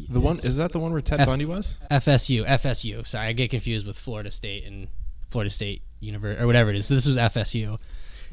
The 0.09 0.21
one 0.21 0.37
is 0.37 0.57
that 0.57 0.73
the 0.73 0.79
one 0.79 0.93
where 0.93 1.01
Ted 1.01 1.21
F- 1.21 1.27
Bundy 1.29 1.45
was? 1.45 1.79
FSU, 1.91 2.47
FSU. 2.47 3.07
Sorry, 3.07 3.29
I 3.29 3.33
get 3.33 3.51
confused 3.51 3.87
with 3.87 3.99
Florida 3.99 4.31
State 4.31 4.65
and 4.67 4.89
Florida 5.31 5.51
State 5.51 5.83
University 6.01 6.43
or 6.43 6.47
whatever 6.47 6.71
it 6.71 6.77
is. 6.77 6.87
So 6.87 6.95
this 6.95 7.07
was 7.07 7.17
FSU, 7.17 7.79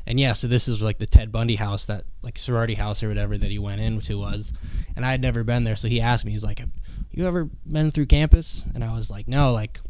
and 0.07 0.17
yeah, 0.17 0.31
so 0.31 0.47
this 0.47 0.69
is 0.69 0.81
like 0.81 0.99
the 0.99 1.05
Ted 1.05 1.33
Bundy 1.33 1.57
house, 1.57 1.85
that 1.87 2.05
like 2.21 2.37
sorority 2.37 2.75
house 2.75 3.03
or 3.03 3.09
whatever 3.09 3.37
that 3.37 3.51
he 3.51 3.59
went 3.59 3.81
into 3.81 4.17
was, 4.17 4.53
and 4.95 5.05
I 5.05 5.11
had 5.11 5.21
never 5.21 5.43
been 5.43 5.65
there. 5.65 5.75
So 5.75 5.89
he 5.89 5.99
asked 5.99 6.23
me, 6.23 6.31
he's 6.31 6.45
like, 6.45 6.59
"Have 6.59 6.71
you 7.11 7.27
ever 7.27 7.49
been 7.69 7.91
through 7.91 8.05
campus?" 8.05 8.65
And 8.73 8.85
I 8.85 8.93
was 8.93 9.11
like, 9.11 9.27
"No, 9.27 9.51
like 9.51 9.81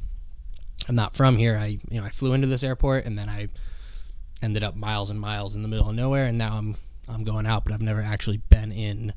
I'm 0.90 0.96
not 0.96 1.16
from 1.16 1.38
here. 1.38 1.56
I 1.56 1.78
you 1.92 2.00
know 2.00 2.04
I 2.04 2.10
flew 2.10 2.34
into 2.34 2.48
this 2.48 2.64
airport 2.64 3.06
and 3.06 3.18
then 3.18 3.30
I 3.30 3.50
ended 4.42 4.64
up 4.64 4.76
miles 4.76 5.12
and 5.12 5.20
miles 5.20 5.56
in 5.56 5.62
the 5.62 5.68
middle 5.68 5.88
of 5.88 5.96
nowhere, 5.96 6.26
and 6.26 6.38
now 6.38 6.58
I'm 6.58 6.78
I'm 7.08 7.24
going 7.24 7.46
out, 7.46 7.64
but 7.64 7.74
I've 7.74 7.82
never 7.84 8.02
actually 8.02 8.38
been 8.38 8.72
in 8.72 9.14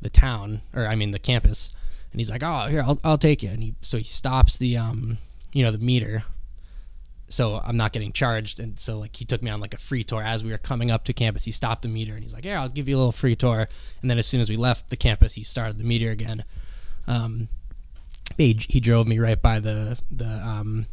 the 0.00 0.10
town 0.10 0.62
or 0.74 0.86
I 0.86 0.94
mean 0.94 1.10
the 1.10 1.18
campus." 1.18 1.70
And 2.12 2.18
he's 2.18 2.30
like, 2.30 2.42
"Oh, 2.42 2.66
here 2.68 2.82
I'll 2.82 2.98
I'll 3.04 3.18
take 3.18 3.42
you." 3.42 3.50
And 3.50 3.62
he 3.62 3.74
so 3.82 3.98
he 3.98 4.04
stops 4.04 4.56
the 4.56 4.78
um 4.78 5.18
you 5.52 5.62
know 5.62 5.70
the 5.70 5.76
meter 5.76 6.24
so 7.30 7.56
I'm 7.64 7.76
not 7.76 7.92
getting 7.92 8.12
charged. 8.12 8.60
And 8.60 8.78
so 8.78 8.98
like 8.98 9.16
he 9.16 9.24
took 9.24 9.42
me 9.42 9.50
on 9.50 9.60
like 9.60 9.74
a 9.74 9.78
free 9.78 10.04
tour 10.04 10.22
as 10.22 10.44
we 10.44 10.50
were 10.50 10.58
coming 10.58 10.90
up 10.90 11.04
to 11.04 11.12
campus. 11.12 11.44
He 11.44 11.52
stopped 11.52 11.82
the 11.82 11.88
meter 11.88 12.14
and 12.14 12.22
he's 12.22 12.34
like, 12.34 12.44
"Yeah, 12.44 12.60
I'll 12.60 12.68
give 12.68 12.88
you 12.88 12.96
a 12.96 12.98
little 12.98 13.12
free 13.12 13.36
tour." 13.36 13.68
And 14.02 14.10
then 14.10 14.18
as 14.18 14.26
soon 14.26 14.40
as 14.40 14.50
we 14.50 14.56
left 14.56 14.88
the 14.90 14.96
campus, 14.96 15.34
he 15.34 15.42
started 15.42 15.78
the 15.78 15.84
meter 15.84 16.10
again. 16.10 16.44
Um, 17.06 17.48
he, 18.36 18.58
he 18.68 18.80
drove 18.80 19.06
me 19.06 19.18
right 19.18 19.40
by 19.40 19.60
the 19.60 19.98
the 20.10 20.28
um, 20.28 20.86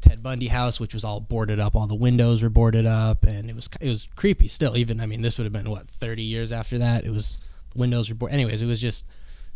Ted 0.00 0.22
Bundy 0.22 0.48
house, 0.48 0.80
which 0.80 0.94
was 0.94 1.04
all 1.04 1.20
boarded 1.20 1.60
up. 1.60 1.74
All 1.74 1.86
the 1.86 1.94
windows 1.94 2.42
were 2.42 2.50
boarded 2.50 2.86
up, 2.86 3.24
and 3.24 3.48
it 3.48 3.56
was 3.56 3.68
it 3.80 3.88
was 3.88 4.08
creepy 4.16 4.48
still. 4.48 4.76
Even 4.76 5.00
I 5.00 5.06
mean, 5.06 5.20
this 5.20 5.38
would 5.38 5.44
have 5.44 5.52
been 5.52 5.70
what 5.70 5.88
30 5.88 6.22
years 6.22 6.52
after 6.52 6.78
that. 6.78 7.04
It 7.04 7.10
was 7.10 7.38
windows 7.74 8.08
were 8.08 8.14
boarded. 8.14 8.34
Anyways, 8.34 8.62
it 8.62 8.66
was 8.66 8.80
just 8.80 9.06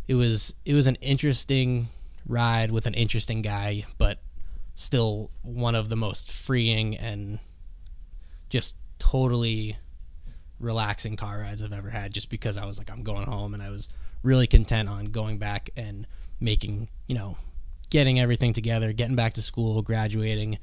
it 0.07 0.15
was 0.15 0.55
it 0.65 0.73
was 0.73 0.87
an 0.87 0.95
interesting 0.95 1.89
ride 2.27 2.71
with 2.71 2.85
an 2.87 2.93
interesting 2.93 3.41
guy, 3.41 3.85
but 3.97 4.19
still 4.75 5.31
one 5.41 5.73
of 5.73 5.89
the 5.89 5.95
most 5.95 6.31
freeing 6.31 6.95
and 6.97 7.39
just 8.49 8.75
totally 8.99 9.77
relaxing 10.59 11.15
car 11.15 11.39
rides 11.39 11.63
I've 11.63 11.73
ever 11.73 11.89
had 11.89 12.13
just 12.13 12.29
because 12.29 12.57
I 12.57 12.65
was 12.65 12.77
like 12.77 12.91
I'm 12.91 13.03
going 13.03 13.25
home 13.25 13.53
and 13.53 13.63
I 13.63 13.69
was 13.69 13.89
really 14.21 14.47
content 14.47 14.89
on 14.89 15.05
going 15.05 15.37
back 15.37 15.69
and 15.75 16.05
making, 16.39 16.89
you 17.07 17.15
know, 17.15 17.37
getting 17.89 18.19
everything 18.19 18.53
together, 18.53 18.91
getting 18.93 19.15
back 19.15 19.33
to 19.33 19.41
school, 19.41 19.81
graduating. 19.81 20.57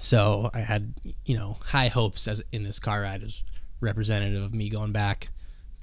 So 0.00 0.50
I 0.52 0.60
had, 0.60 0.94
you 1.24 1.36
know, 1.36 1.56
high 1.64 1.88
hopes 1.88 2.28
as 2.28 2.42
in 2.52 2.62
this 2.62 2.78
car 2.78 3.02
ride 3.02 3.22
as 3.22 3.42
representative 3.80 4.42
of 4.42 4.54
me 4.54 4.68
going 4.68 4.92
back, 4.92 5.28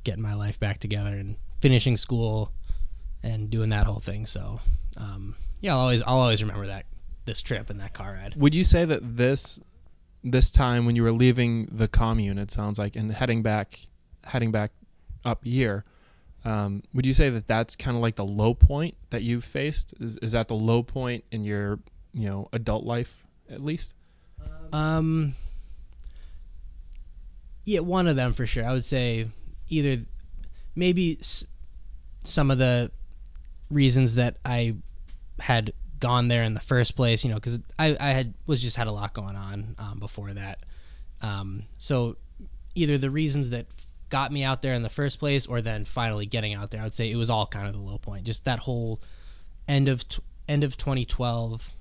getting 0.03 0.21
my 0.21 0.33
life 0.33 0.59
back 0.59 0.79
together 0.79 1.09
and 1.09 1.35
finishing 1.59 1.97
school 1.97 2.51
and 3.23 3.49
doing 3.49 3.69
that 3.69 3.85
whole 3.85 3.99
thing. 3.99 4.25
So, 4.25 4.59
um, 4.97 5.35
yeah, 5.61 5.73
I'll 5.73 5.81
always 5.81 6.01
I'll 6.03 6.19
always 6.19 6.41
remember 6.41 6.67
that 6.67 6.85
this 7.29 7.41
trip 7.43 7.69
and 7.69 7.79
that 7.79 7.93
car 7.93 8.19
ride. 8.19 8.35
Would 8.35 8.55
you 8.55 8.63
say 8.63 8.85
that 8.85 9.17
this 9.17 9.59
this 10.23 10.49
time 10.49 10.87
when 10.87 10.95
you 10.95 11.03
were 11.03 11.11
leaving 11.11 11.67
the 11.71 11.87
commune, 11.87 12.39
it 12.39 12.49
sounds 12.49 12.77
like, 12.79 12.95
and 12.95 13.11
heading 13.11 13.43
back 13.43 13.79
heading 14.23 14.51
back 14.51 14.71
up 15.23 15.45
here, 15.45 15.85
um, 16.43 16.81
would 16.93 17.05
you 17.05 17.13
say 17.13 17.29
that 17.29 17.47
that's 17.47 17.75
kind 17.75 17.95
of 17.95 18.01
like 18.01 18.15
the 18.15 18.25
low 18.25 18.55
point 18.55 18.95
that 19.11 19.21
you've 19.21 19.43
faced? 19.43 19.93
Is, 19.99 20.17
is 20.17 20.31
that 20.31 20.47
the 20.47 20.55
low 20.55 20.81
point 20.81 21.23
in 21.31 21.43
your 21.43 21.79
you 22.13 22.27
know 22.27 22.49
adult 22.51 22.83
life 22.83 23.23
at 23.47 23.63
least? 23.63 23.93
Um, 24.73 25.33
yeah, 27.65 27.81
one 27.81 28.07
of 28.07 28.15
them 28.15 28.33
for 28.33 28.47
sure. 28.47 28.65
I 28.65 28.73
would 28.73 28.85
say 28.85 29.27
either 29.69 30.03
maybe 30.75 31.17
s- 31.19 31.45
some 32.23 32.49
of 32.49 32.57
the 32.57 32.91
reasons 33.69 34.15
that 34.15 34.37
I 34.43 34.77
had 35.39 35.73
gone 35.99 36.27
there 36.27 36.43
in 36.43 36.53
the 36.53 36.59
first 36.59 36.95
place, 36.95 37.23
you 37.23 37.29
know, 37.29 37.35
because 37.35 37.59
I, 37.77 37.95
I 37.99 38.11
had 38.11 38.33
was 38.47 38.61
just 38.61 38.77
had 38.77 38.87
a 38.87 38.91
lot 38.91 39.13
going 39.13 39.35
on 39.35 39.75
um, 39.77 39.99
before 39.99 40.33
that. 40.33 40.65
Um, 41.21 41.63
so 41.77 42.17
either 42.75 42.97
the 42.97 43.09
reasons 43.09 43.49
that 43.49 43.65
got 44.09 44.31
me 44.31 44.43
out 44.43 44.61
there 44.61 44.73
in 44.73 44.81
the 44.81 44.89
first 44.89 45.19
place 45.19 45.45
or 45.45 45.61
then 45.61 45.85
finally 45.85 46.25
getting 46.25 46.53
out 46.53 46.71
there. 46.71 46.81
I 46.81 46.83
would 46.83 46.93
say 46.93 47.11
it 47.11 47.15
was 47.15 47.29
all 47.29 47.45
kind 47.45 47.67
of 47.67 47.73
the 47.73 47.79
low 47.79 47.97
point. 47.97 48.25
Just 48.25 48.45
that 48.45 48.59
whole 48.59 48.99
end 49.67 49.87
of 49.87 50.07
t- 50.07 50.21
end 50.47 50.63
of 50.63 50.75
2012 50.77 51.73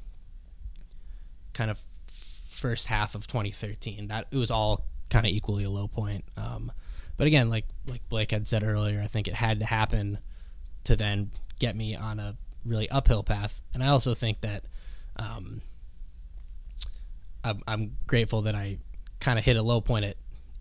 kind 1.54 1.70
of 1.70 1.81
first 2.07 2.87
half 2.87 3.14
of 3.14 3.26
2013. 3.26 4.09
That 4.09 4.26
it 4.31 4.37
was 4.37 4.50
all 4.50 4.85
kind 5.11 5.26
of 5.26 5.33
equally 5.33 5.64
a 5.64 5.70
low 5.70 5.88
point. 5.88 6.24
Um, 6.37 6.70
but 7.16 7.26
again, 7.26 7.50
like 7.50 7.66
like 7.87 8.07
Blake 8.09 8.31
had 8.31 8.46
said 8.46 8.62
earlier, 8.62 9.00
I 9.02 9.07
think 9.07 9.26
it 9.26 9.35
had 9.35 9.61
to 9.61 9.66
happen 9.66 10.18
to 10.85 10.96
then 10.96 11.31
get 11.59 11.74
me 11.74 11.96
on 11.96 12.20
a 12.20 12.37
really 12.68 12.88
uphill 12.90 13.22
path. 13.22 13.61
And 13.74 13.83
I 13.83 13.88
also 13.88 14.14
think 14.14 14.40
that 14.42 14.64
um, 15.16 15.61
I'm, 17.44 17.62
I'm 17.66 17.96
grateful 18.07 18.42
that 18.42 18.54
I 18.54 18.78
kind 19.20 19.38
of 19.38 19.44
hit 19.44 19.57
a 19.57 19.62
low 19.62 19.81
point 19.81 20.04
at 20.04 20.16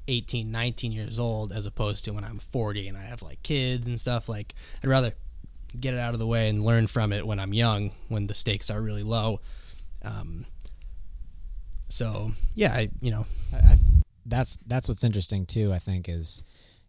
18, 0.08 0.52
19 0.52 0.92
years 0.92 1.20
old 1.20 1.52
as 1.52 1.66
opposed 1.66 2.06
to 2.06 2.12
when 2.12 2.24
I'm 2.24 2.40
40 2.40 2.88
and 2.88 2.98
I 2.98 3.04
have 3.04 3.22
like 3.22 3.44
kids 3.44 3.88
and 3.88 4.00
stuff. 4.00 4.30
Like, 4.30 4.54
I'd 4.84 4.90
rather 4.90 5.14
get 5.80 5.94
it 5.94 6.00
out 6.00 6.14
of 6.14 6.20
the 6.20 6.28
way 6.28 6.50
and 6.50 6.64
learn 6.64 6.88
from 6.88 7.12
it 7.12 7.28
when 7.28 7.40
I'm 7.40 7.54
young, 7.54 7.92
when 8.08 8.28
the 8.28 8.34
stakes 8.34 8.70
are 8.70 8.82
really 8.82 9.04
low. 9.04 9.42
Um, 10.04 10.46
so 11.90 12.32
yeah, 12.56 12.74
I, 12.74 12.90
you 13.02 13.12
know, 13.12 13.26
I, 13.54 13.58
I, 13.58 13.76
that's 14.26 14.58
that's 14.68 14.90
what's 14.90 15.04
interesting 15.04 15.46
too. 15.46 15.72
I 15.74 15.80
think 15.80 16.10
is 16.10 16.44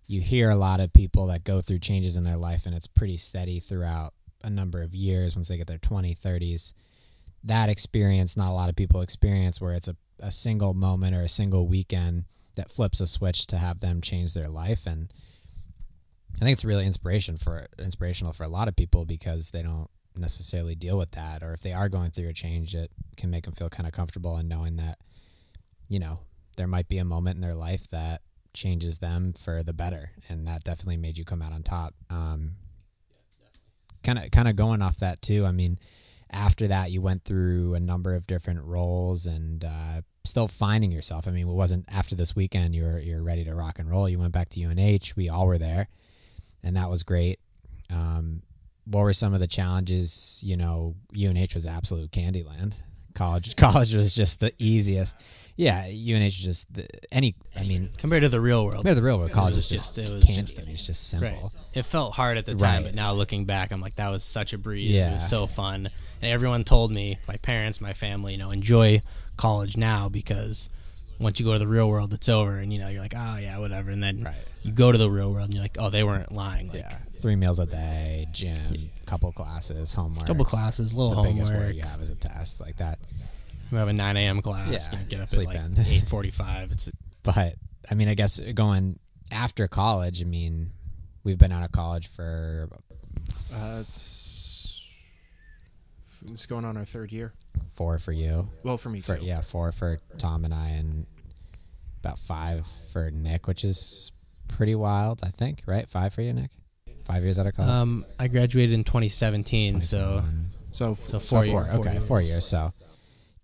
you 0.07 0.20
hear 0.20 0.50
a 0.50 0.57
lot 0.57 0.81
of 0.81 0.92
people 0.92 1.26
that 1.26 1.44
go 1.44 1.61
through 1.61 1.78
changes 1.78 2.16
in 2.16 2.24
their 2.24 2.37
life 2.37 2.66
and 2.66 2.74
it's 2.74 2.87
pretty 2.87 3.16
steady 3.16 3.61
throughout 3.61 4.14
a 4.42 4.51
number 4.51 4.83
of 4.83 4.94
years 4.94 5.35
once 5.35 5.48
they 5.48 5.57
get 5.57 5.66
their 5.66 5.79
20 5.79 6.14
30s 6.14 6.72
that 7.44 7.68
experience 7.68 8.37
not 8.37 8.51
a 8.51 8.53
lot 8.53 8.68
of 8.68 8.77
people 8.77 9.01
experience 9.01 9.61
where 9.61 9.74
it's 9.74 9.88
a, 9.88 9.96
a 10.20 10.31
single 10.31 10.74
moment 10.74 11.14
or 11.14 11.22
a 11.22 11.29
single 11.29 11.66
weekend 11.66 12.24
that 12.57 12.70
flips 12.70 13.01
a 13.01 13.07
switch 13.07 13.46
to 13.46 13.57
have 13.57 13.81
them 13.81 14.01
change 14.01 14.35
their 14.35 14.48
life. 14.48 14.87
And 14.87 15.12
i 16.35 16.44
think 16.44 16.53
it's 16.53 16.64
really 16.64 16.87
inspiration 16.87 17.37
for 17.37 17.66
inspirational 17.79 18.33
for 18.33 18.44
a 18.44 18.48
lot 18.48 18.68
of 18.68 18.77
people 18.77 19.05
because 19.05 19.51
they 19.51 19.62
don't 19.62 19.88
necessarily 20.16 20.74
deal 20.74 20.98
with 20.98 21.12
that. 21.12 21.42
Or 21.42 21.53
if 21.53 21.61
they 21.61 21.72
are 21.72 21.88
going 21.88 22.11
through 22.11 22.29
a 22.29 22.33
change 22.33 22.74
it 22.74 22.90
can 23.16 23.31
make 23.31 23.44
them 23.44 23.55
feel 23.55 23.70
kind 23.70 23.87
of 23.87 23.92
comfortable 23.92 24.37
in 24.38 24.48
knowing 24.48 24.77
that 24.77 24.98
you 25.88 25.98
know 26.01 26.18
there 26.57 26.66
might 26.66 26.88
be 26.88 26.98
a 26.98 27.05
moment 27.05 27.37
in 27.37 27.40
their 27.40 27.55
life 27.55 27.88
that 27.88 28.22
changes 28.53 28.98
them 28.98 29.33
for 29.33 29.62
the 29.62 29.72
better. 29.72 30.11
And 30.29 30.48
that 30.48 30.64
definitely 30.64 30.96
made 30.96 31.16
you 31.16 31.24
come 31.24 31.42
out 31.42 31.53
on 31.53 31.62
top. 31.62 31.94
Um 32.11 32.57
kind 34.02 34.18
of 34.18 34.30
kind 34.30 34.48
of 34.48 34.56
going 34.56 34.82
off 34.82 34.98
that 34.98 35.20
too 35.22 35.44
i 35.44 35.50
mean 35.50 35.78
after 36.30 36.68
that 36.68 36.90
you 36.90 37.00
went 37.00 37.24
through 37.24 37.74
a 37.74 37.80
number 37.80 38.14
of 38.14 38.26
different 38.26 38.62
roles 38.64 39.26
and 39.26 39.64
uh, 39.64 40.00
still 40.24 40.48
finding 40.48 40.92
yourself. 40.92 41.26
I 41.26 41.30
mean, 41.30 41.48
it 41.48 41.52
wasn't 41.52 41.87
after 41.88 42.14
this 42.14 42.37
weekend 42.37 42.74
you 42.74 42.84
were 42.84 43.00
you're 43.00 43.22
ready 43.22 43.44
to 43.44 43.54
rock 43.54 43.78
and 43.78 43.90
roll. 43.90 44.08
You 44.08 44.18
went 44.18 44.32
back 44.32 44.50
to 44.50 44.62
UNH. 44.62 45.14
We 45.16 45.28
all 45.28 45.46
were 45.46 45.58
there, 45.58 45.88
and 46.62 46.76
that 46.76 46.90
was 46.90 47.02
great. 47.02 47.40
Um, 47.90 48.42
what 48.84 49.00
were 49.00 49.12
some 49.12 49.34
of 49.34 49.40
the 49.40 49.46
challenges? 49.46 50.40
You 50.44 50.56
know, 50.56 50.94
UNH 51.14 51.54
was 51.54 51.66
absolute 51.66 52.12
candy 52.12 52.42
land. 52.42 52.76
College 53.18 53.57
college 53.57 53.94
was 53.94 54.14
just 54.14 54.40
the 54.40 54.52
easiest. 54.59 55.14
Yeah, 55.57 55.83
UNH 55.87 56.22
is 56.22 56.37
just 56.38 56.72
the, 56.72 56.87
any. 57.11 57.35
I 57.57 57.64
mean, 57.64 57.90
compared 57.98 58.22
to 58.22 58.28
the 58.28 58.40
real 58.40 58.62
world, 58.64 58.76
compared 58.76 58.94
to 58.94 59.00
the 59.00 59.04
real 59.04 59.18
world, 59.18 59.33
college 59.33 59.57
is 59.57 59.68
just, 59.68 59.96
just- 59.96 60.09
it 60.09 60.12
was 60.14 60.24
candy. 60.24 60.42
just- 60.42 60.61
I 60.61 60.62
mean, 60.62 60.74
it's 60.74 60.87
just 60.87 61.09
simple. 61.11 61.28
Right. 61.31 61.38
It 61.74 61.83
felt 61.83 62.14
hard 62.14 62.38
at 62.38 62.46
the 62.46 62.54
time, 62.54 62.61
Right. 62.76 62.85
but 62.85 62.94
now 62.94 63.12
looking 63.12 63.44
back, 63.44 63.72
I'm 63.72 63.81
like, 63.81 63.96
that 63.96 64.09
was 64.09 64.22
such 64.22 64.52
a 64.52 64.59
breeze. 64.59 64.88
Yeah. 64.90 65.11
It 65.11 65.14
was 65.14 65.28
so 65.28 65.48
fun. 65.48 65.90
And 66.22 66.31
everyone 66.33 66.62
told 66.62 66.92
me, 66.92 67.18
my 67.26 67.37
parents, 67.38 67.81
my 67.81 67.92
family, 67.92 68.33
you 68.33 68.38
know, 68.38 68.52
enjoy 68.52 69.02
college 69.37 69.76
now 69.76 70.09
because 70.09 70.70
once 71.20 71.40
you 71.40 71.46
go 71.46 71.52
to 71.52 71.59
the 71.59 71.66
real 71.66 71.88
world, 71.88 72.12
it's 72.12 72.28
over. 72.28 72.59
And, 72.59 72.72
you 72.72 72.78
know, 72.78 72.88
you're 72.88 73.02
like, 73.02 73.14
oh, 73.16 73.37
yeah, 73.37 73.59
whatever. 73.59 73.90
And 73.90 74.02
then 74.02 74.24
Right. 74.24 74.35
you 74.62 74.72
go 74.72 74.92
to 74.92 74.98
the 74.98 75.11
real 75.11 75.33
world 75.33 75.46
and 75.46 75.54
you're 75.54 75.62
like, 75.62 75.76
oh, 75.78 75.90
they 75.90 76.04
weren't 76.04 76.33
lying. 76.33 76.68
Like, 76.68 76.78
Yeah, 76.81 76.96
three 77.20 77.37
meals 77.37 77.59
a 77.59 77.66
day, 77.66 78.26
gym, 78.33 78.90
couple 79.07 79.33
classes, 79.33 79.92
homework. 79.94 80.26
couple 80.26 80.44
classes, 80.44 80.94
little 80.94 81.22
the 81.22 81.28
biggest 81.28 81.52
work 81.52 81.74
you 81.74 81.83
have 81.83 82.00
is 82.02 82.11
a 82.11 82.14
test 82.14 82.61
like 82.61 82.76
that. 82.76 82.98
We 83.70 83.78
have 83.78 83.88
a 83.88 83.92
9 83.92 84.16
a.m. 84.16 84.40
class. 84.40 84.88
Yeah, 84.90 84.92
you 84.92 84.98
know, 85.04 85.09
get 85.11 85.20
up 85.20 85.28
sleep 85.28 85.48
at 85.50 85.54
like 85.57 85.64
in. 85.64 85.70
8.45. 85.85 86.72
It's 86.72 86.90
But 87.22 87.54
I 87.90 87.94
mean, 87.94 88.09
I 88.09 88.14
guess 88.14 88.38
going 88.54 88.98
after 89.31 89.68
college. 89.68 90.22
I 90.22 90.24
mean, 90.24 90.70
we've 91.24 91.37
been 91.38 91.52
out 91.52 91.64
of 91.64 91.72
college 91.72 92.07
for 92.09 92.68
Uh, 93.52 93.78
it's 93.81 94.38
it's 96.26 96.46
going 96.46 96.64
on 96.64 96.76
our 96.76 96.85
third 96.85 97.12
year. 97.12 97.33
four 97.74 97.98
for 97.98 98.12
you. 98.12 98.48
Well, 98.62 98.78
for 98.78 98.90
me 98.90 99.00
For 99.00 99.16
too. 99.16 99.24
yeah, 99.24 99.40
four 99.40 99.72
for 99.72 99.98
Tom 100.18 100.44
and 100.44 100.52
I, 100.54 100.68
and 100.70 101.07
about 102.02 102.18
five 102.18 102.66
for 102.92 103.11
Nick, 103.11 103.46
which 103.46 103.64
is 103.64 104.11
pretty 104.48 104.74
wild. 104.74 105.20
I 105.22 105.28
think 105.31 105.62
right, 105.66 105.88
five 105.88 106.14
for 106.14 106.22
you, 106.22 106.33
Nick. 106.33 106.50
Five 107.04 107.22
years 107.22 107.38
out 107.38 107.46
of 107.46 107.54
college. 107.54 107.70
Um, 107.70 108.04
I 108.18 108.28
graduated 108.28 108.74
in 108.74 108.85
2017, 108.85 109.81
so 109.83 110.22
So, 110.72 110.94
so 110.94 111.18
so 111.18 111.18
four, 111.18 111.44
four. 111.46 111.62
years. 111.64 111.74
okay, 111.76 111.98
four 112.00 112.20
years. 112.20 112.44
So, 112.46 112.70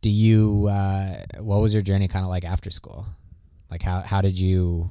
do 0.03 0.11
you? 0.11 0.69
Uh, 0.71 1.17
what 1.39 1.63
was 1.63 1.73
your 1.73 1.83
journey 1.83 2.07
kind 2.09 2.25
of 2.25 2.29
like 2.31 2.45
after 2.45 2.71
school? 2.71 3.07
Like 3.71 3.81
how 3.83 4.01
how 4.03 4.21
did 4.21 4.39
you 4.39 4.91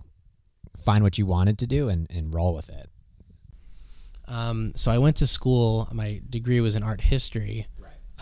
find 0.84 1.04
what 1.04 1.18
you 1.20 1.26
wanted 1.28 1.60
to 1.60 1.68
do 1.68 1.88
and, 1.90 2.08
and 2.10 2.34
roll 2.34 2.56
with 2.56 2.70
it? 2.70 2.90
Um, 4.28 4.72
so 4.76 4.92
I 4.92 4.98
went 4.98 5.18
to 5.18 5.28
school. 5.28 5.88
My 5.92 6.22
degree 6.30 6.60
was 6.62 6.76
in 6.76 6.84
art 6.84 7.02
history. 7.02 7.68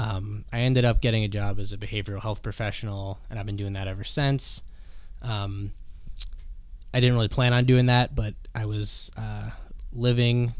Um, 0.02 0.46
I 0.52 0.62
ended 0.62 0.84
up 0.84 1.00
getting 1.00 1.24
a 1.24 1.28
job 1.28 1.60
as 1.60 1.74
a 1.74 1.78
behavioral 1.78 2.20
health 2.20 2.42
professional, 2.42 3.20
and 3.30 3.38
I've 3.38 3.46
been 3.46 3.56
doing 3.56 3.74
that 3.74 3.88
ever 3.88 4.04
since. 4.04 4.64
Um, 5.22 5.74
I 6.92 7.00
didn't 7.00 7.14
really 7.14 7.28
plan 7.28 7.54
on 7.54 7.66
doing 7.66 7.86
that, 7.86 8.16
but 8.16 8.34
I 8.56 8.66
was 8.66 9.12
uh, 9.16 9.52
living 9.94 10.56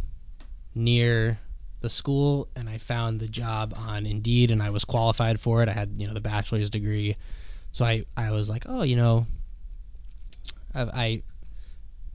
near 0.76 1.40
the 1.80 1.90
school, 1.90 2.50
and 2.56 2.70
I 2.70 2.78
found 2.78 3.20
the 3.20 3.28
job 3.28 3.74
on 3.76 4.06
Indeed, 4.06 4.52
and 4.52 4.62
I 4.62 4.70
was 4.70 4.86
qualified 4.86 5.40
for 5.40 5.64
it. 5.64 5.70
I 5.70 5.74
had 5.74 6.00
you 6.00 6.08
know 6.08 6.14
the 6.14 6.22
bachelor's 6.22 6.70
degree, 6.70 7.16
so 7.72 7.84
I 7.84 8.06
I 8.16 8.30
was 8.30 8.48
like, 8.48 8.66
oh, 8.70 8.84
you 8.84 8.96
know, 8.96 9.26
I, 10.76 10.82
I 10.82 11.22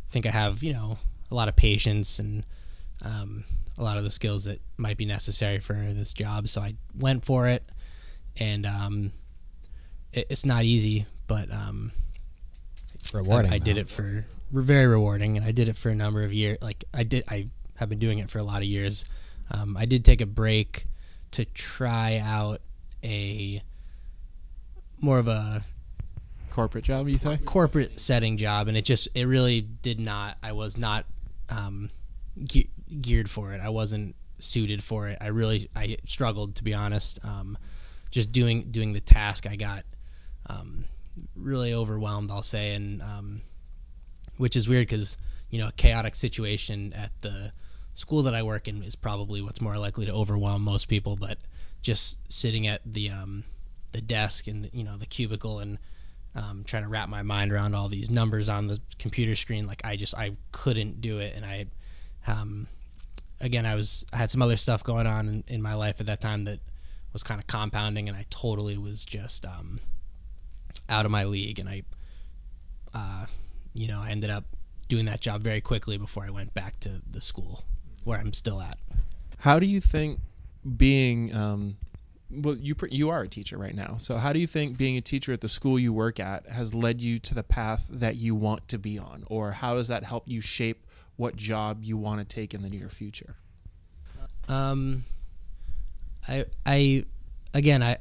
think 0.06 0.26
I 0.26 0.30
have 0.30 0.62
you 0.62 0.74
know 0.74 0.98
a 1.28 1.34
lot 1.34 1.48
of 1.48 1.56
patience 1.56 2.20
and 2.20 2.44
um, 3.04 3.42
a 3.78 3.82
lot 3.82 3.98
of 3.98 4.04
the 4.04 4.10
skills 4.10 4.44
that 4.44 4.60
might 4.76 4.96
be 4.96 5.04
necessary 5.04 5.58
for 5.58 5.74
this 5.74 6.12
job. 6.12 6.48
So 6.48 6.60
I 6.60 6.74
went 6.98 7.24
for 7.24 7.48
it, 7.48 7.62
and 8.38 8.66
um, 8.66 9.12
it, 10.12 10.26
it's 10.30 10.44
not 10.46 10.64
easy, 10.64 11.06
but 11.26 11.50
um, 11.52 11.92
It's 12.94 13.12
rewarding. 13.12 13.52
I, 13.52 13.56
I 13.56 13.58
did 13.58 13.76
it 13.76 13.88
for 13.88 14.24
very 14.52 14.86
rewarding, 14.86 15.36
and 15.36 15.44
I 15.44 15.52
did 15.52 15.68
it 15.68 15.76
for 15.76 15.90
a 15.90 15.94
number 15.94 16.22
of 16.22 16.32
years. 16.32 16.58
Like 16.62 16.84
I 16.94 17.02
did, 17.02 17.24
I 17.28 17.48
have 17.76 17.88
been 17.88 17.98
doing 17.98 18.18
it 18.18 18.30
for 18.30 18.38
a 18.38 18.44
lot 18.44 18.58
of 18.58 18.68
years. 18.68 19.04
Um, 19.50 19.76
I 19.76 19.84
did 19.84 20.04
take 20.04 20.20
a 20.20 20.26
break 20.26 20.86
to 21.32 21.44
try 21.44 22.18
out 22.18 22.60
a 23.04 23.62
more 25.00 25.18
of 25.18 25.28
a 25.28 25.62
corporate 26.50 26.84
job, 26.84 27.06
you 27.08 27.18
think? 27.18 27.44
corporate 27.44 28.00
setting 28.00 28.38
job, 28.38 28.68
and 28.68 28.76
it 28.76 28.84
just 28.84 29.08
it 29.14 29.26
really 29.26 29.60
did 29.60 30.00
not. 30.00 30.38
I 30.42 30.52
was 30.52 30.78
not 30.78 31.04
um, 31.50 31.90
ge- 32.42 32.68
geared 33.01 33.31
for 33.31 33.53
it. 33.53 33.61
I 33.61 33.68
wasn't 33.68 34.16
suited 34.38 34.83
for 34.83 35.09
it. 35.09 35.18
I 35.20 35.29
really 35.29 35.68
I 35.75 35.96
struggled 36.05 36.57
to 36.57 36.64
be 36.64 36.75
honest. 36.75 37.18
Um, 37.25 37.59
just 38.11 38.33
doing 38.33 38.70
doing 38.70 38.92
the 38.92 39.01
task, 39.01 39.46
I 39.46 39.57
got 39.57 39.85
um, 40.49 40.85
really 41.35 41.75
overwhelmed. 41.75 42.31
I'll 42.31 42.42
say, 42.42 42.75
and 42.75 43.03
um, 43.03 43.40
which 44.37 44.57
is 44.57 44.68
weird 44.68 44.87
because 44.87 45.16
you 45.51 45.59
know 45.59 45.68
a 45.68 45.72
chaotic 45.72 46.14
situation 46.14 46.92
at 46.94 47.12
the 47.20 47.53
school 47.94 48.22
that 48.22 48.35
I 48.35 48.42
work 48.42 48.68
in 48.68 48.83
is 48.83 48.94
probably 48.94 49.40
what's 49.40 49.61
more 49.61 49.79
likely 49.79 50.05
to 50.07 50.12
overwhelm 50.12 50.62
most 50.62 50.87
people. 50.87 51.16
But 51.16 51.38
just 51.83 52.20
sitting 52.31 52.66
at 52.66 52.81
the 52.85 53.11
um, 53.11 53.44
the 53.92 54.01
desk 54.01 54.46
and 54.49 54.68
you 54.72 54.85
know 54.85 54.96
the 54.96 55.07
cubicle 55.07 55.61
and 55.61 55.79
um, 56.37 56.64
trying 56.66 56.83
to 56.83 56.88
wrap 56.88 57.09
my 57.09 57.22
mind 57.22 57.53
around 57.53 57.75
all 57.75 57.88
these 57.88 58.11
numbers 58.11 58.49
on 58.49 58.66
the 58.66 58.79
computer 58.99 59.35
screen. 59.35 59.66
Like 59.66 59.85
I 59.85 59.96
just 59.96 60.14
I 60.14 60.37
couldn't 60.53 61.01
do 61.01 61.18
it, 61.18 61.35
and 61.35 61.44
I, 61.44 61.66
um, 62.27 62.68
again 63.40 63.66
I 63.66 63.75
was 63.75 64.07
I 64.12 64.16
had 64.16 64.31
some 64.31 64.42
other 64.42 64.57
stuff 64.57 64.83
going 64.85 65.07
on 65.07 65.29
in, 65.29 65.44
in 65.49 65.62
my 65.62 65.75
life 65.75 66.01
at 66.01 66.07
that 66.07 66.20
time 66.20 66.44
that 66.44 66.61
was 67.12 67.22
kind 67.22 67.40
of 67.40 67.46
compounding, 67.46 68.09
and 68.09 68.16
I 68.16 68.27
totally 68.29 68.77
was 68.77 69.05
just 69.05 69.46
um, 69.46 69.81
out 70.88 71.07
of 71.07 71.11
my 71.11 71.25
league, 71.25 71.59
and 71.59 71.68
I, 71.68 71.83
uh, 72.92 73.27
you 73.72 73.88
know, 73.88 74.01
I 74.03 74.11
ended 74.11 74.29
up 74.29 74.44
doing 74.88 75.07
that 75.07 75.20
job 75.20 75.40
very 75.40 75.61
quickly 75.61 75.96
before 75.96 76.25
I 76.25 76.31
went 76.31 76.53
back 76.53 76.79
to 76.81 77.01
the 77.11 77.20
school 77.20 77.64
where 78.05 78.18
I'm 78.18 78.33
still 78.33 78.61
at. 78.61 78.79
How 79.38 79.59
do 79.59 79.66
you 79.66 79.81
think 79.81 80.20
being 80.77 81.35
um, 81.35 81.77
well, 82.31 82.57
you 82.57 82.75
you 82.90 83.09
are 83.11 83.22
a 83.22 83.29
teacher 83.29 83.57
right 83.57 83.75
now. 83.75 83.96
So 83.99 84.16
how 84.16 84.33
do 84.33 84.38
you 84.38 84.46
think 84.46 84.77
being 84.77 84.96
a 84.96 85.01
teacher 85.01 85.33
at 85.33 85.40
the 85.40 85.49
school 85.49 85.79
you 85.79 85.92
work 85.92 86.20
at 86.20 86.46
has 86.49 86.75
led 86.75 87.01
you 87.01 87.18
to 87.20 87.35
the 87.35 87.42
path 87.42 87.87
that 87.90 88.16
you 88.16 88.35
want 88.35 88.68
to 88.68 88.79
be 88.79 88.99
on, 88.99 89.25
or 89.29 89.53
how 89.53 89.75
does 89.75 89.88
that 89.88 90.05
help 90.05 90.25
you 90.27 90.40
shape 90.40 90.87
what 91.16 91.37
job 91.37 91.83
you 91.83 91.96
want 91.96 92.18
to 92.20 92.24
take 92.24 92.55
in 92.55 92.62
the 92.62 92.68
near 92.68 92.88
future? 92.88 93.35
Um, 94.48 95.05
I 96.29 96.44
I 96.64 97.05
again 97.52 97.83
I 97.83 97.98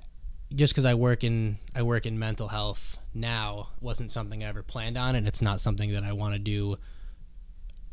just 0.54 0.74
because 0.74 0.86
I 0.86 0.94
work 0.94 1.24
in 1.24 1.58
I 1.76 1.82
work 1.82 2.06
in 2.06 2.20
mental 2.20 2.48
health 2.48 3.00
now 3.14 3.70
wasn't 3.82 4.12
something 4.12 4.44
I 4.44 4.48
ever 4.48 4.64
planned 4.64 4.98
on, 4.98 5.16
and 5.16 5.28
it's 5.28 5.42
not 5.42 5.62
something 5.62 5.94
that 5.94 6.04
I 6.04 6.14
want 6.14 6.34
to 6.34 6.40
do 6.40 6.78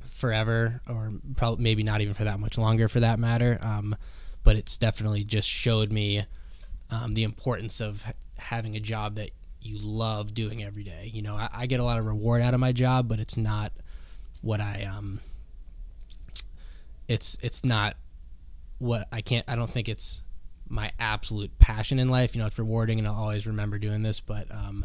forever, 0.00 0.80
or 0.88 1.12
probably 1.36 1.62
maybe 1.62 1.82
not 1.82 2.00
even 2.00 2.14
for 2.14 2.24
that 2.24 2.38
much 2.38 2.58
longer, 2.58 2.88
for 2.88 3.00
that 3.00 3.18
matter. 3.18 3.58
Um, 3.60 3.96
but 4.44 4.56
it's 4.56 4.76
definitely 4.76 5.24
just 5.24 5.48
showed 5.48 5.92
me 5.92 6.24
um, 6.90 7.12
the 7.12 7.24
importance 7.24 7.80
of 7.80 8.04
having 8.36 8.76
a 8.76 8.80
job 8.80 9.14
that 9.16 9.30
you 9.60 9.78
love 9.78 10.34
doing 10.34 10.62
every 10.62 10.82
day. 10.82 11.10
You 11.12 11.22
know, 11.22 11.36
I, 11.36 11.48
I, 11.52 11.66
get 11.66 11.78
a 11.78 11.84
lot 11.84 11.98
of 11.98 12.06
reward 12.06 12.42
out 12.42 12.52
of 12.52 12.60
my 12.60 12.72
job, 12.72 13.08
but 13.08 13.20
it's 13.20 13.36
not 13.36 13.72
what 14.42 14.60
I 14.60 14.84
um. 14.84 15.20
It's 17.08 17.36
it's 17.42 17.64
not 17.64 17.96
what 18.78 19.08
I 19.10 19.20
can't. 19.20 19.48
I 19.48 19.56
don't 19.56 19.70
think 19.70 19.88
it's 19.88 20.22
my 20.68 20.92
absolute 20.98 21.58
passion 21.58 21.98
in 21.98 22.08
life. 22.08 22.34
You 22.34 22.40
know, 22.40 22.46
it's 22.46 22.58
rewarding, 22.58 22.98
and 22.98 23.08
I'll 23.08 23.14
always 23.14 23.46
remember 23.46 23.78
doing 23.78 24.02
this. 24.02 24.20
But 24.20 24.52
um, 24.54 24.84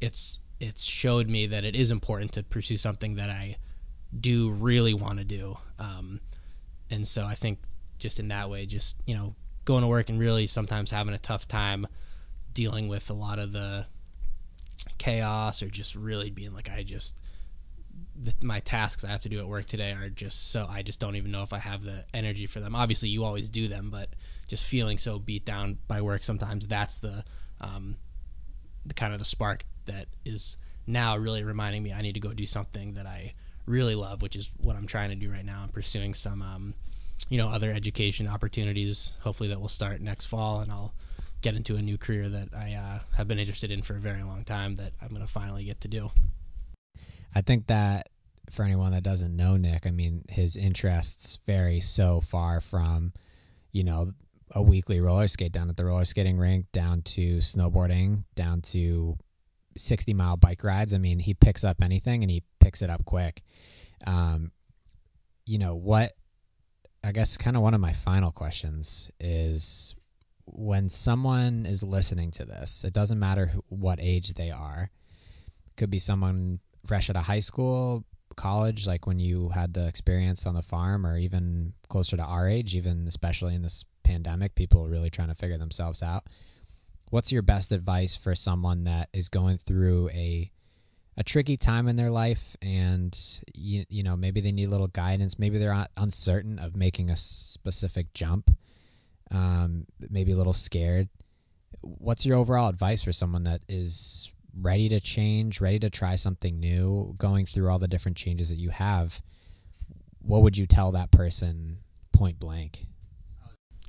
it's 0.00 0.40
it's 0.60 0.82
showed 0.82 1.28
me 1.28 1.46
that 1.46 1.64
it 1.64 1.74
is 1.74 1.90
important 1.90 2.32
to 2.32 2.42
pursue 2.42 2.76
something 2.76 3.16
that 3.16 3.30
I 3.30 3.56
do 4.18 4.50
really 4.50 4.94
want 4.94 5.18
to 5.18 5.24
do. 5.24 5.56
Um, 5.78 6.20
and 6.90 7.06
so 7.06 7.24
I 7.24 7.34
think 7.34 7.58
just 7.98 8.20
in 8.20 8.28
that 8.28 8.50
way, 8.50 8.66
just 8.66 8.96
you 9.06 9.14
know, 9.14 9.34
going 9.64 9.82
to 9.82 9.88
work 9.88 10.08
and 10.08 10.18
really 10.18 10.46
sometimes 10.46 10.90
having 10.90 11.14
a 11.14 11.18
tough 11.18 11.48
time 11.48 11.86
dealing 12.52 12.88
with 12.88 13.08
a 13.10 13.14
lot 13.14 13.38
of 13.38 13.52
the 13.52 13.86
chaos 14.98 15.62
or 15.62 15.68
just 15.68 15.94
really 15.94 16.30
being 16.30 16.52
like 16.52 16.68
I 16.70 16.82
just 16.82 17.18
the, 18.14 18.34
my 18.42 18.60
tasks 18.60 19.04
I 19.04 19.08
have 19.08 19.22
to 19.22 19.28
do 19.28 19.38
at 19.38 19.48
work 19.48 19.66
today 19.66 19.92
are 19.92 20.08
just 20.08 20.50
so 20.50 20.66
I 20.68 20.82
just 20.82 21.00
don't 21.00 21.16
even 21.16 21.30
know 21.30 21.42
if 21.42 21.52
I 21.52 21.58
have 21.58 21.82
the 21.82 22.04
energy 22.12 22.46
for 22.46 22.60
them. 22.60 22.74
Obviously, 22.74 23.08
you 23.08 23.24
always 23.24 23.48
do 23.48 23.68
them, 23.68 23.90
but 23.90 24.08
just 24.48 24.66
feeling 24.66 24.98
so 24.98 25.18
beat 25.18 25.44
down 25.44 25.78
by 25.88 26.02
work 26.02 26.22
sometimes 26.22 26.66
that's 26.66 27.00
the 27.00 27.24
um, 27.60 27.96
the 28.84 28.94
kind 28.94 29.12
of 29.12 29.18
the 29.18 29.24
spark 29.24 29.64
that 29.86 30.06
is 30.24 30.56
now 30.86 31.16
really 31.16 31.42
reminding 31.42 31.82
me 31.82 31.92
I 31.92 32.02
need 32.02 32.14
to 32.14 32.20
go 32.20 32.32
do 32.32 32.46
something 32.46 32.94
that 32.94 33.06
I 33.06 33.34
really 33.66 33.94
love, 33.94 34.22
which 34.22 34.36
is 34.36 34.50
what 34.58 34.76
I'm 34.76 34.86
trying 34.86 35.10
to 35.10 35.16
do 35.16 35.30
right 35.30 35.44
now. 35.44 35.60
I'm 35.62 35.68
pursuing 35.68 36.14
some 36.14 36.42
um, 36.42 36.74
you 37.28 37.38
know 37.38 37.48
other 37.48 37.72
education 37.72 38.28
opportunities. 38.28 39.16
Hopefully, 39.20 39.48
that 39.50 39.60
will 39.60 39.68
start 39.68 40.00
next 40.00 40.26
fall, 40.26 40.60
and 40.60 40.70
I'll 40.70 40.92
get 41.40 41.54
into 41.54 41.76
a 41.76 41.82
new 41.82 41.98
career 41.98 42.28
that 42.28 42.48
I 42.54 42.74
uh, 42.74 42.98
have 43.16 43.26
been 43.26 43.38
interested 43.38 43.70
in 43.70 43.82
for 43.82 43.96
a 43.96 44.00
very 44.00 44.22
long 44.22 44.44
time 44.44 44.76
that 44.76 44.92
I'm 45.00 45.08
going 45.08 45.22
to 45.22 45.26
finally 45.26 45.64
get 45.64 45.80
to 45.82 45.88
do. 45.88 46.10
I 47.34 47.40
think 47.40 47.66
that 47.68 48.08
for 48.50 48.64
anyone 48.64 48.92
that 48.92 49.02
doesn't 49.02 49.36
know 49.36 49.56
Nick, 49.56 49.86
I 49.86 49.90
mean, 49.90 50.24
his 50.28 50.56
interests 50.56 51.38
vary 51.46 51.80
so 51.80 52.20
far 52.20 52.60
from, 52.60 53.12
you 53.72 53.84
know, 53.84 54.12
a 54.54 54.62
weekly 54.62 55.00
roller 55.00 55.28
skate 55.28 55.52
down 55.52 55.70
at 55.70 55.76
the 55.76 55.84
roller 55.84 56.04
skating 56.04 56.38
rink, 56.38 56.66
down 56.72 57.02
to 57.02 57.38
snowboarding, 57.38 58.24
down 58.34 58.60
to 58.60 59.16
60 59.76 60.12
mile 60.12 60.36
bike 60.36 60.62
rides. 60.62 60.92
I 60.92 60.98
mean, 60.98 61.18
he 61.18 61.34
picks 61.34 61.64
up 61.64 61.82
anything 61.82 62.22
and 62.22 62.30
he 62.30 62.42
picks 62.60 62.82
it 62.82 62.90
up 62.90 63.04
quick. 63.04 63.42
Um, 64.06 64.52
you 65.46 65.58
know, 65.58 65.74
what 65.74 66.12
I 67.02 67.12
guess 67.12 67.36
kind 67.36 67.56
of 67.56 67.62
one 67.62 67.74
of 67.74 67.80
my 67.80 67.92
final 67.92 68.30
questions 68.30 69.10
is 69.18 69.94
when 70.44 70.88
someone 70.88 71.66
is 71.66 71.82
listening 71.82 72.30
to 72.32 72.44
this, 72.44 72.84
it 72.84 72.92
doesn't 72.92 73.18
matter 73.18 73.46
who, 73.46 73.64
what 73.68 73.98
age 74.00 74.34
they 74.34 74.50
are. 74.50 74.90
Could 75.76 75.90
be 75.90 75.98
someone 75.98 76.60
fresh 76.86 77.10
out 77.10 77.16
of 77.16 77.24
high 77.24 77.40
school, 77.40 78.04
college, 78.36 78.86
like 78.86 79.06
when 79.06 79.18
you 79.18 79.48
had 79.50 79.74
the 79.74 79.86
experience 79.86 80.46
on 80.46 80.54
the 80.54 80.62
farm, 80.62 81.06
or 81.06 81.16
even 81.18 81.72
closer 81.88 82.16
to 82.16 82.24
our 82.24 82.48
age, 82.48 82.74
even 82.74 83.06
especially 83.06 83.54
in 83.54 83.62
this 83.62 83.84
pandemic, 84.02 84.54
people 84.54 84.88
really 84.88 85.10
trying 85.10 85.28
to 85.28 85.34
figure 85.34 85.58
themselves 85.58 86.02
out. 86.02 86.24
What's 87.10 87.30
your 87.30 87.42
best 87.42 87.72
advice 87.72 88.16
for 88.16 88.34
someone 88.34 88.84
that 88.84 89.08
is 89.12 89.28
going 89.28 89.58
through 89.58 90.08
a 90.10 90.50
a 91.18 91.22
tricky 91.22 91.58
time 91.58 91.88
in 91.88 91.96
their 91.96 92.10
life 92.10 92.56
and 92.62 93.18
you, 93.54 93.84
you 93.90 94.02
know 94.02 94.16
maybe 94.16 94.40
they 94.40 94.50
need 94.50 94.68
a 94.68 94.70
little 94.70 94.88
guidance 94.88 95.38
maybe 95.38 95.58
they're 95.58 95.86
uncertain 95.98 96.58
of 96.58 96.74
making 96.74 97.10
a 97.10 97.16
specific 97.16 98.12
jump 98.14 98.50
um, 99.30 99.86
maybe 100.08 100.32
a 100.32 100.36
little 100.36 100.54
scared 100.54 101.10
what's 101.82 102.24
your 102.24 102.38
overall 102.38 102.68
advice 102.68 103.02
for 103.02 103.12
someone 103.12 103.42
that 103.44 103.60
is 103.68 104.31
ready 104.60 104.88
to 104.88 105.00
change 105.00 105.60
ready 105.60 105.78
to 105.78 105.90
try 105.90 106.14
something 106.16 106.60
new 106.60 107.14
going 107.16 107.46
through 107.46 107.70
all 107.70 107.78
the 107.78 107.88
different 107.88 108.16
changes 108.16 108.50
that 108.50 108.58
you 108.58 108.70
have 108.70 109.22
what 110.20 110.42
would 110.42 110.56
you 110.56 110.66
tell 110.66 110.92
that 110.92 111.10
person 111.10 111.78
point 112.12 112.38
blank 112.38 112.86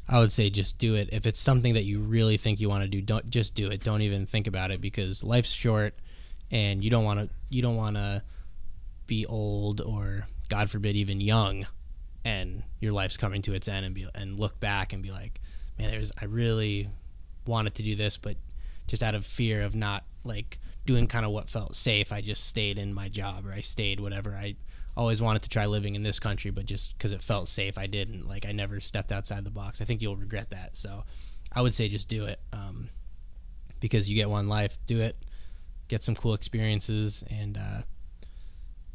I 0.08 0.19
would 0.19 0.32
say 0.32 0.49
just 0.49 0.78
do 0.78 0.95
it. 0.95 1.10
If 1.12 1.26
it's 1.26 1.39
something 1.39 1.76
that 1.76 1.86
you 1.86 1.99
really 1.99 2.38
think 2.38 2.60
you 2.60 2.69
want 2.69 2.84
to 2.84 2.89
do, 2.89 3.02
don't 3.02 3.30
just 3.30 3.56
do 3.56 3.71
it. 3.71 3.84
Don't 3.84 4.02
even 4.02 4.26
think 4.26 4.47
about 4.47 4.71
it 4.71 4.82
because 4.82 5.23
life's 5.23 5.52
short, 5.52 5.95
and 6.52 6.84
you 6.84 6.89
don't 6.89 7.06
want 7.06 7.19
to 7.19 7.30
you 7.49 7.62
don't 7.62 7.76
want 7.76 7.95
to 7.95 8.21
be 9.08 9.26
old 9.26 9.82
or 9.82 10.28
God 10.49 10.69
forbid 10.69 10.95
even 10.95 11.21
young, 11.21 11.65
and 12.26 12.63
your 12.80 12.91
life's 12.91 13.17
coming 13.17 13.41
to 13.43 13.54
its 13.54 13.67
end 13.67 13.86
and 13.86 13.95
be 13.95 14.08
and 14.13 14.39
look 14.39 14.60
back 14.60 14.93
and 14.93 15.02
be 15.02 15.12
like, 15.12 15.39
man, 15.80 15.89
there's 15.91 16.12
I 16.21 16.26
really 16.26 16.89
wanted 17.45 17.76
to 17.76 17.84
do 17.84 17.95
this, 17.95 18.17
but 18.17 18.36
just 18.88 19.04
out 19.04 19.15
of 19.15 19.26
fear 19.26 19.62
of 19.62 19.76
not 19.76 20.04
like 20.24 20.60
doing 20.86 21.08
kind 21.08 21.26
of 21.26 21.32
what 21.32 21.50
felt 21.50 21.76
safe, 21.76 22.12
I 22.12 22.22
just 22.22 22.46
stayed 22.46 22.78
in 22.78 22.93
my 22.93 23.10
job 23.10 23.46
or 23.48 23.54
I 23.54 23.62
stayed 23.62 24.00
whatever 24.00 24.36
I 24.36 24.56
always 24.96 25.22
wanted 25.22 25.41
to 25.43 25.50
try 25.50 25.65
living 25.65 25.96
in 25.96 26.04
this 26.04 26.19
country, 26.19 26.52
but 26.52 26.65
just 26.65 26.98
because 26.98 27.12
it 27.12 27.22
felt 27.22 27.48
safe, 27.48 27.78
I 27.78 27.88
didn't. 27.88 28.28
Like 28.28 28.46
I 28.46 28.52
never 28.52 28.80
stepped 28.80 29.12
outside 29.12 29.43
the 29.43 29.52
box. 29.52 29.82
I 29.82 29.86
think 29.86 30.02
you'll 30.02 30.15
regret 30.15 30.52
that. 30.52 30.76
So 30.76 31.04
I 31.52 31.62
would 31.62 31.74
say 31.74 31.88
just 31.88 32.10
do 32.10 32.26
it 32.26 32.39
um, 32.52 32.89
because 33.80 34.10
you 34.10 34.15
get 34.15 34.30
one 34.30 34.48
life. 34.48 34.78
Do 34.86 35.02
it, 35.02 35.17
get 35.88 36.04
some 36.04 36.15
cool 36.15 36.34
experiences, 36.34 37.24
and 37.30 37.58
uh, 37.58 37.82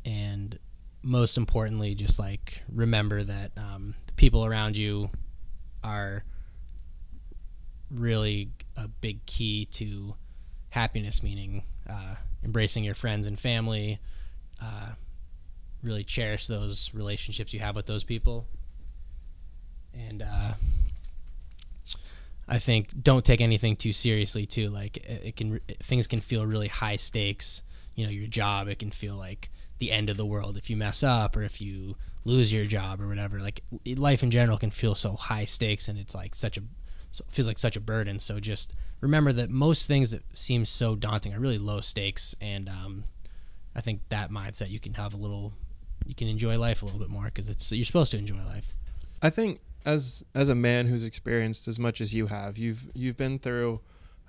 and 0.05 0.59
most 1.03 1.37
importantly, 1.37 1.95
just 1.95 2.19
like 2.19 2.63
remember 2.73 3.25
that 3.25 3.53
um, 3.57 3.95
the 4.07 4.13
people 4.15 4.45
around 4.45 4.77
you 4.77 5.11
are 5.83 6.25
really 7.91 8.51
a 8.77 8.89
big 8.89 9.25
key 9.27 9.67
to 9.73 10.15
happiness. 10.71 11.23
Meaning 11.23 11.63
uh, 11.89 12.17
embracing 12.45 12.85
your 12.85 12.95
friends 12.95 13.27
and 13.27 13.39
family. 13.39 13.99
Uh, 14.63 14.93
really 15.83 16.05
cherish 16.05 16.47
those 16.47 16.91
relationships 16.93 17.55
you 17.55 17.61
have 17.61 17.77
with 17.77 17.87
those 17.87 18.05
people. 18.05 18.47
And 19.95 20.23
uh, 20.23 20.55
I 22.49 22.59
think 22.59 22.91
don't 23.03 23.25
take 23.25 23.41
anything 23.41 23.77
too 23.77 23.93
seriously 23.93 24.47
too. 24.47 24.71
Like 24.71 24.97
it, 24.99 25.23
it 25.27 25.37
can 25.37 25.61
things 25.81 26.07
can 26.07 26.21
feel 26.21 26.47
really 26.47 26.69
high 26.69 26.97
stakes. 26.97 27.63
You 27.95 28.05
know, 28.05 28.11
your 28.11 28.29
job 28.29 28.69
it 28.69 28.79
can 28.79 28.91
feel 28.91 29.17
like 29.17 29.51
the 29.79 29.93
end 29.93 30.11
of 30.11 30.17
the 30.17 30.27
world 30.27 30.57
if 30.57 30.71
you 30.71 30.77
mess 30.77 31.05
up 31.05 31.37
or 31.37 31.43
if 31.43 31.61
you 31.61 31.97
lose 32.25 32.53
your 32.53 32.65
job 32.65 33.01
or 33.01 33.09
whatever. 33.09 33.41
Like 33.41 33.63
life 33.97 34.23
in 34.23 34.31
general 34.31 34.59
can 34.59 34.71
feel 34.71 34.95
so 34.95 35.15
high 35.15 35.45
stakes 35.45 35.89
and 35.89 35.99
it's 35.99 36.15
like 36.15 36.35
such 36.35 36.57
a 36.59 36.63
so 37.11 37.25
it 37.27 37.33
feels 37.33 37.49
like 37.49 37.59
such 37.59 37.77
a 37.77 37.81
burden. 37.81 38.19
So 38.19 38.41
just 38.41 38.75
remember 39.01 39.33
that 39.33 39.51
most 39.51 39.87
things 39.87 40.11
that 40.11 40.23
seem 40.37 40.65
so 40.65 40.95
daunting 40.95 41.35
are 41.35 41.41
really 41.41 41.59
low 41.59 41.81
stakes, 41.81 42.35
and 42.41 42.69
um, 42.69 43.05
I 43.75 43.81
think 43.81 44.03
that 44.09 44.31
mindset 44.31 44.71
you 44.71 44.81
can 44.81 44.95
have 44.95 45.15
a 45.15 45.17
little 45.17 45.53
you 46.07 46.15
can 46.15 46.29
enjoy 46.29 46.59
life 46.59 46.83
a 46.83 46.85
little 46.87 47.01
bit 47.01 47.11
more 47.11 47.25
because 47.25 47.49
it's 47.49 47.71
you're 47.71 47.85
supposed 47.85 48.13
to 48.13 48.19
enjoy 48.19 48.43
life. 48.47 48.75
I 49.23 49.31
think 49.31 49.61
as 49.85 50.25
as 50.35 50.49
a 50.49 50.55
man 50.55 50.87
who's 50.87 51.05
experienced 51.05 51.69
as 51.69 51.79
much 51.79 52.01
as 52.01 52.15
you 52.15 52.27
have, 52.27 52.59
you've 52.59 52.87
you've 52.95 53.17
been 53.17 53.39
through 53.39 53.81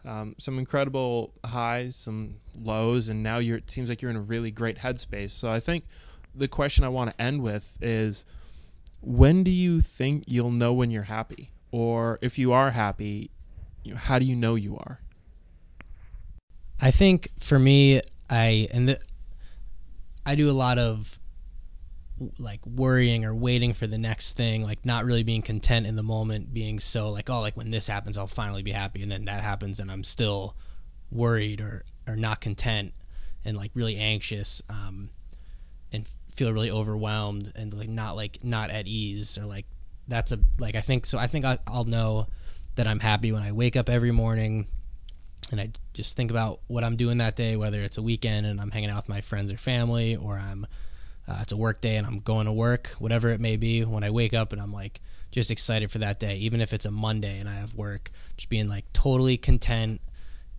um, 0.06 0.36
some 0.38 0.58
incredible 0.58 1.34
highs, 1.46 1.96
some 1.96 2.36
lows, 2.56 3.10
and 3.10 3.22
now 3.24 3.38
you're. 3.38 3.58
It 3.58 3.72
seems 3.72 3.90
like 3.90 4.02
you're 4.02 4.12
in 4.12 4.18
a 4.18 4.22
really 4.22 4.52
great 4.52 4.78
headspace. 4.78 5.32
So 5.32 5.52
I 5.52 5.60
think 5.60 5.86
the 6.36 6.48
question 6.48 6.84
I 6.84 6.90
want 6.90 7.12
to 7.12 7.22
end 7.22 7.42
with 7.42 7.78
is, 7.82 8.26
when 9.02 9.44
do 9.44 9.52
you 9.52 9.82
think 9.82 10.24
you'll 10.28 10.52
know 10.52 10.74
when 10.74 10.92
you're 10.92 11.04
happy, 11.04 11.50
or 11.72 12.20
if 12.22 12.38
you 12.38 12.54
are 12.54 12.72
happy, 12.72 13.32
you 13.84 13.92
know, 13.92 13.98
how 13.98 14.20
do 14.20 14.26
you 14.26 14.36
know 14.36 14.56
you 14.56 14.78
are? 14.78 15.00
I 16.82 16.92
think 16.92 17.30
for 17.40 17.60
me, 17.60 18.02
I 18.30 18.68
and 18.72 18.90
the, 18.90 19.00
I 20.26 20.36
do 20.36 20.50
a 20.50 20.54
lot 20.54 20.78
of 20.78 21.20
like 22.38 22.66
worrying 22.66 23.24
or 23.26 23.34
waiting 23.34 23.74
for 23.74 23.88
the 23.88 23.98
next 23.98 24.36
thing, 24.36 24.64
like 24.64 24.86
not 24.86 25.06
really 25.06 25.24
being 25.24 25.42
content 25.42 25.86
in 25.86 25.96
the 25.96 26.04
moment, 26.04 26.54
being 26.54 26.80
so 26.80 27.10
like, 27.10 27.30
oh, 27.30 27.42
like 27.42 27.56
when 27.56 27.72
this 27.72 27.88
happens, 27.88 28.18
I'll 28.18 28.28
finally 28.28 28.64
be 28.64 28.72
happy, 28.72 29.02
and 29.02 29.12
then 29.12 29.26
that 29.26 29.42
happens, 29.42 29.80
and 29.80 29.92
I'm 29.92 30.04
still 30.04 30.56
worried 31.12 31.62
or 31.62 31.84
or 32.08 32.16
not 32.16 32.42
content, 32.42 32.94
and 33.46 33.58
like 33.58 33.72
really 33.74 33.98
anxious, 33.98 34.62
um, 34.70 35.10
and 35.92 36.10
feel 36.30 36.54
really 36.54 36.72
overwhelmed 36.72 37.52
and 37.56 37.74
like 37.74 37.90
not 37.90 38.16
like 38.16 38.44
not 38.44 38.70
at 38.70 38.88
ease 38.88 39.38
or 39.38 39.46
like 39.46 39.66
that's 40.10 40.32
a 40.32 40.40
like 40.60 40.76
I 40.76 40.82
think 40.82 41.06
so. 41.06 41.18
I 41.18 41.28
think 41.28 41.46
I, 41.46 41.60
I'll 41.68 41.86
know 41.86 42.28
that 42.76 42.88
I'm 42.88 43.00
happy 43.00 43.32
when 43.32 43.44
I 43.44 43.52
wake 43.52 43.76
up 43.76 43.90
every 43.90 44.12
morning 44.12 44.68
and 45.52 45.60
I 45.60 45.72
just 45.94 46.16
think 46.16 46.32
about 46.32 46.60
what 46.68 46.84
I'm 46.84 46.96
doing 46.96 47.18
that 47.20 47.36
day, 47.36 47.56
whether 47.56 47.82
it's 47.82 47.98
a 47.98 48.02
weekend 48.02 48.46
and 48.46 48.60
I'm 48.60 48.72
hanging 48.72 48.90
out 48.90 48.98
with 48.98 49.10
my 49.10 49.22
friends 49.22 49.52
or 49.52 49.58
family, 49.58 50.16
or 50.16 50.38
I'm 50.38 50.68
uh, 51.28 51.38
it's 51.42 51.52
a 51.52 51.58
work 51.58 51.82
day 51.82 51.96
and 51.98 52.08
I'm 52.08 52.20
going 52.20 52.46
to 52.46 52.52
work, 52.52 52.88
whatever 53.00 53.30
it 53.30 53.40
may 53.40 53.56
be. 53.56 53.84
When 53.84 54.04
I 54.04 54.10
wake 54.10 54.34
up 54.34 54.52
and 54.52 54.62
I'm 54.62 54.74
like 54.74 55.00
just 55.32 55.52
excited 55.52 55.92
for 55.92 56.00
that 56.00 56.20
day, 56.20 56.38
even 56.38 56.60
if 56.60 56.74
it's 56.74 56.86
a 56.86 56.92
Monday 56.92 57.40
and 57.40 57.48
I 57.48 57.56
have 57.56 57.76
work, 57.76 58.12
just 58.36 58.50
being 58.50 58.68
like 58.68 58.92
totally 58.94 59.38
content 59.38 60.02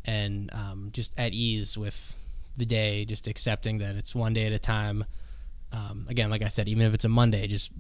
and 0.05 0.51
um, 0.53 0.91
just 0.93 1.13
at 1.19 1.33
ease 1.33 1.77
with 1.77 2.17
the 2.57 2.67
day, 2.67 3.05
just 3.05 3.27
accepting 3.27 3.79
that 3.79 3.97
it's 3.97 4.15
one 4.15 4.33
day 4.33 4.47
at 4.47 4.53
a 4.53 4.59
time. 4.59 5.05
Um, 5.73 6.07
again, 6.09 6.31
like 6.31 6.43
I 6.43 6.49
said, 6.49 6.69
even 6.69 6.87
if 6.87 6.95
it's 6.95 7.05
a 7.05 7.09
Monday, 7.09 7.47
just, 7.47 7.73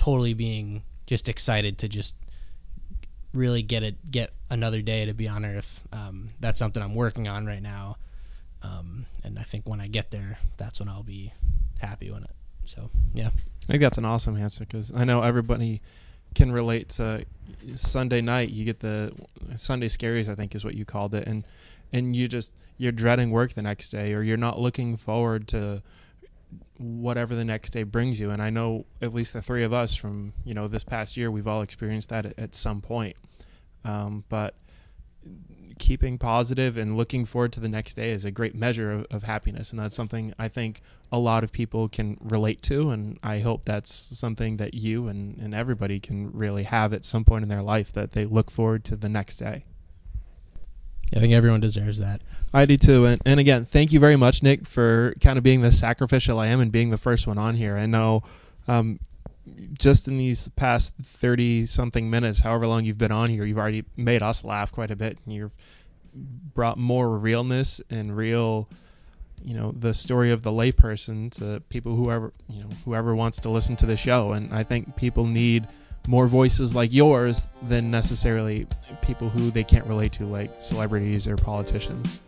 totally 0.00 0.32
being 0.32 0.82
just 1.04 1.28
excited 1.28 1.76
to 1.76 1.86
just 1.86 2.16
really 3.34 3.60
get 3.60 3.82
it, 3.82 4.10
get 4.10 4.30
another 4.48 4.80
day 4.80 5.04
to 5.04 5.12
be 5.12 5.28
on 5.28 5.44
Earth. 5.44 5.86
Um, 5.92 6.30
that's 6.40 6.58
something 6.58 6.82
I'm 6.82 6.94
working 6.94 7.28
on 7.28 7.44
right 7.44 7.60
now, 7.60 7.98
um, 8.62 9.04
and 9.24 9.38
I 9.38 9.42
think 9.42 9.68
when 9.68 9.78
I 9.78 9.88
get 9.88 10.10
there, 10.10 10.38
that's 10.56 10.80
when 10.80 10.88
I'll 10.88 11.02
be 11.02 11.34
happy 11.80 12.10
when 12.10 12.22
it. 12.22 12.30
So 12.64 12.88
yeah, 13.12 13.26
I 13.28 13.66
think 13.66 13.82
that's 13.82 13.98
an 13.98 14.06
awesome 14.06 14.38
answer 14.38 14.64
because 14.64 14.90
I 14.96 15.04
know 15.04 15.20
everybody 15.20 15.82
can 16.34 16.50
relate 16.50 16.88
to 16.90 17.26
Sunday 17.74 18.22
night. 18.22 18.48
You 18.48 18.64
get 18.64 18.80
the 18.80 19.12
Sunday 19.56 19.88
scaries, 19.88 20.30
I 20.30 20.34
think 20.34 20.54
is 20.54 20.64
what 20.64 20.76
you 20.76 20.86
called 20.86 21.14
it, 21.14 21.26
and 21.26 21.44
and 21.92 22.16
you 22.16 22.26
just 22.26 22.54
you're 22.78 22.92
dreading 22.92 23.30
work 23.32 23.52
the 23.52 23.62
next 23.62 23.90
day, 23.90 24.14
or 24.14 24.22
you're 24.22 24.38
not 24.38 24.58
looking 24.58 24.96
forward 24.96 25.46
to 25.48 25.82
whatever 26.80 27.34
the 27.34 27.44
next 27.44 27.70
day 27.70 27.82
brings 27.82 28.18
you. 28.18 28.30
And 28.30 28.40
I 28.40 28.48
know 28.48 28.86
at 29.02 29.12
least 29.12 29.34
the 29.34 29.42
three 29.42 29.64
of 29.64 29.72
us 29.72 29.94
from 29.94 30.32
you 30.44 30.54
know 30.54 30.66
this 30.66 30.84
past 30.84 31.16
year, 31.16 31.30
we've 31.30 31.46
all 31.46 31.62
experienced 31.62 32.08
that 32.08 32.26
at, 32.26 32.38
at 32.38 32.54
some 32.54 32.80
point. 32.80 33.16
Um, 33.84 34.24
but 34.28 34.56
keeping 35.78 36.18
positive 36.18 36.76
and 36.76 36.96
looking 36.96 37.24
forward 37.24 37.52
to 37.52 37.60
the 37.60 37.68
next 37.68 37.94
day 37.94 38.10
is 38.10 38.24
a 38.24 38.30
great 38.30 38.54
measure 38.54 38.92
of, 38.92 39.06
of 39.10 39.22
happiness, 39.22 39.70
and 39.70 39.78
that's 39.78 39.96
something 39.96 40.32
I 40.38 40.48
think 40.48 40.80
a 41.12 41.18
lot 41.18 41.44
of 41.44 41.52
people 41.52 41.88
can 41.88 42.16
relate 42.20 42.62
to. 42.62 42.90
And 42.90 43.18
I 43.22 43.40
hope 43.40 43.64
that's 43.64 43.92
something 43.92 44.56
that 44.58 44.74
you 44.74 45.08
and, 45.08 45.38
and 45.38 45.54
everybody 45.54 46.00
can 46.00 46.30
really 46.32 46.64
have 46.64 46.92
at 46.92 47.04
some 47.04 47.24
point 47.24 47.42
in 47.42 47.48
their 47.48 47.62
life 47.62 47.92
that 47.92 48.12
they 48.12 48.24
look 48.24 48.50
forward 48.50 48.84
to 48.86 48.96
the 48.96 49.08
next 49.08 49.36
day. 49.36 49.64
I 51.14 51.18
think 51.18 51.32
everyone 51.32 51.60
deserves 51.60 51.98
that. 52.00 52.20
I 52.52 52.66
do 52.66 52.76
too. 52.76 53.04
And, 53.06 53.20
and 53.26 53.40
again, 53.40 53.64
thank 53.64 53.92
you 53.92 54.00
very 54.00 54.16
much, 54.16 54.42
Nick, 54.42 54.66
for 54.66 55.14
kind 55.20 55.38
of 55.38 55.44
being 55.44 55.62
the 55.62 55.72
sacrificial 55.72 56.36
lamb 56.36 56.60
and 56.60 56.70
being 56.70 56.90
the 56.90 56.96
first 56.96 57.26
one 57.26 57.38
on 57.38 57.56
here. 57.56 57.76
I 57.76 57.86
know 57.86 58.22
um, 58.68 59.00
just 59.78 60.08
in 60.08 60.18
these 60.18 60.48
past 60.50 60.94
30 61.02 61.66
something 61.66 62.10
minutes, 62.10 62.40
however 62.40 62.66
long 62.66 62.84
you've 62.84 62.98
been 62.98 63.12
on 63.12 63.28
here, 63.28 63.44
you've 63.44 63.58
already 63.58 63.84
made 63.96 64.22
us 64.22 64.44
laugh 64.44 64.70
quite 64.70 64.90
a 64.90 64.96
bit. 64.96 65.18
And 65.24 65.34
you've 65.34 65.52
brought 66.14 66.78
more 66.78 67.16
realness 67.16 67.80
and 67.90 68.16
real, 68.16 68.68
you 69.44 69.54
know, 69.54 69.72
the 69.72 69.94
story 69.94 70.30
of 70.30 70.42
the 70.42 70.50
layperson 70.50 71.30
to 71.38 71.60
people 71.68 71.94
whoever, 71.96 72.32
you 72.48 72.62
know, 72.62 72.68
whoever 72.84 73.14
wants 73.14 73.38
to 73.40 73.50
listen 73.50 73.76
to 73.76 73.86
the 73.86 73.96
show. 73.96 74.32
And 74.32 74.52
I 74.52 74.62
think 74.62 74.96
people 74.96 75.24
need 75.24 75.66
more 76.10 76.26
voices 76.26 76.74
like 76.74 76.92
yours 76.92 77.46
than 77.68 77.88
necessarily 77.88 78.66
people 79.00 79.28
who 79.28 79.52
they 79.52 79.62
can't 79.62 79.86
relate 79.86 80.10
to, 80.10 80.24
like 80.24 80.50
celebrities 80.60 81.28
or 81.28 81.36
politicians. 81.36 82.20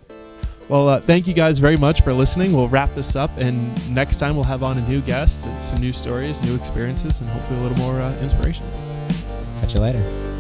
Well, 0.69 0.89
uh, 0.89 1.01
thank 1.01 1.27
you 1.27 1.35
guys 1.35 1.59
very 1.59 1.77
much 1.77 2.03
for 2.03 2.13
listening. 2.13 2.53
We'll 2.53 2.69
wrap 2.69 2.95
this 2.95 3.17
up, 3.17 3.31
and 3.39 3.93
next 3.93 4.19
time 4.19 4.37
we'll 4.37 4.45
have 4.45 4.63
on 4.63 4.79
a 4.79 4.89
new 4.89 5.01
guest 5.01 5.43
some 5.61 5.81
new 5.81 5.93
stories, 5.93 6.41
new 6.43 6.55
experiences, 6.55 7.21
and 7.21 7.29
hopefully 7.29 7.59
a 7.59 7.63
little 7.63 7.79
more 7.79 8.01
uh, 8.01 8.17
inspiration. 8.21 8.65
Catch 9.61 9.75
you 9.75 9.81
later. 9.81 10.32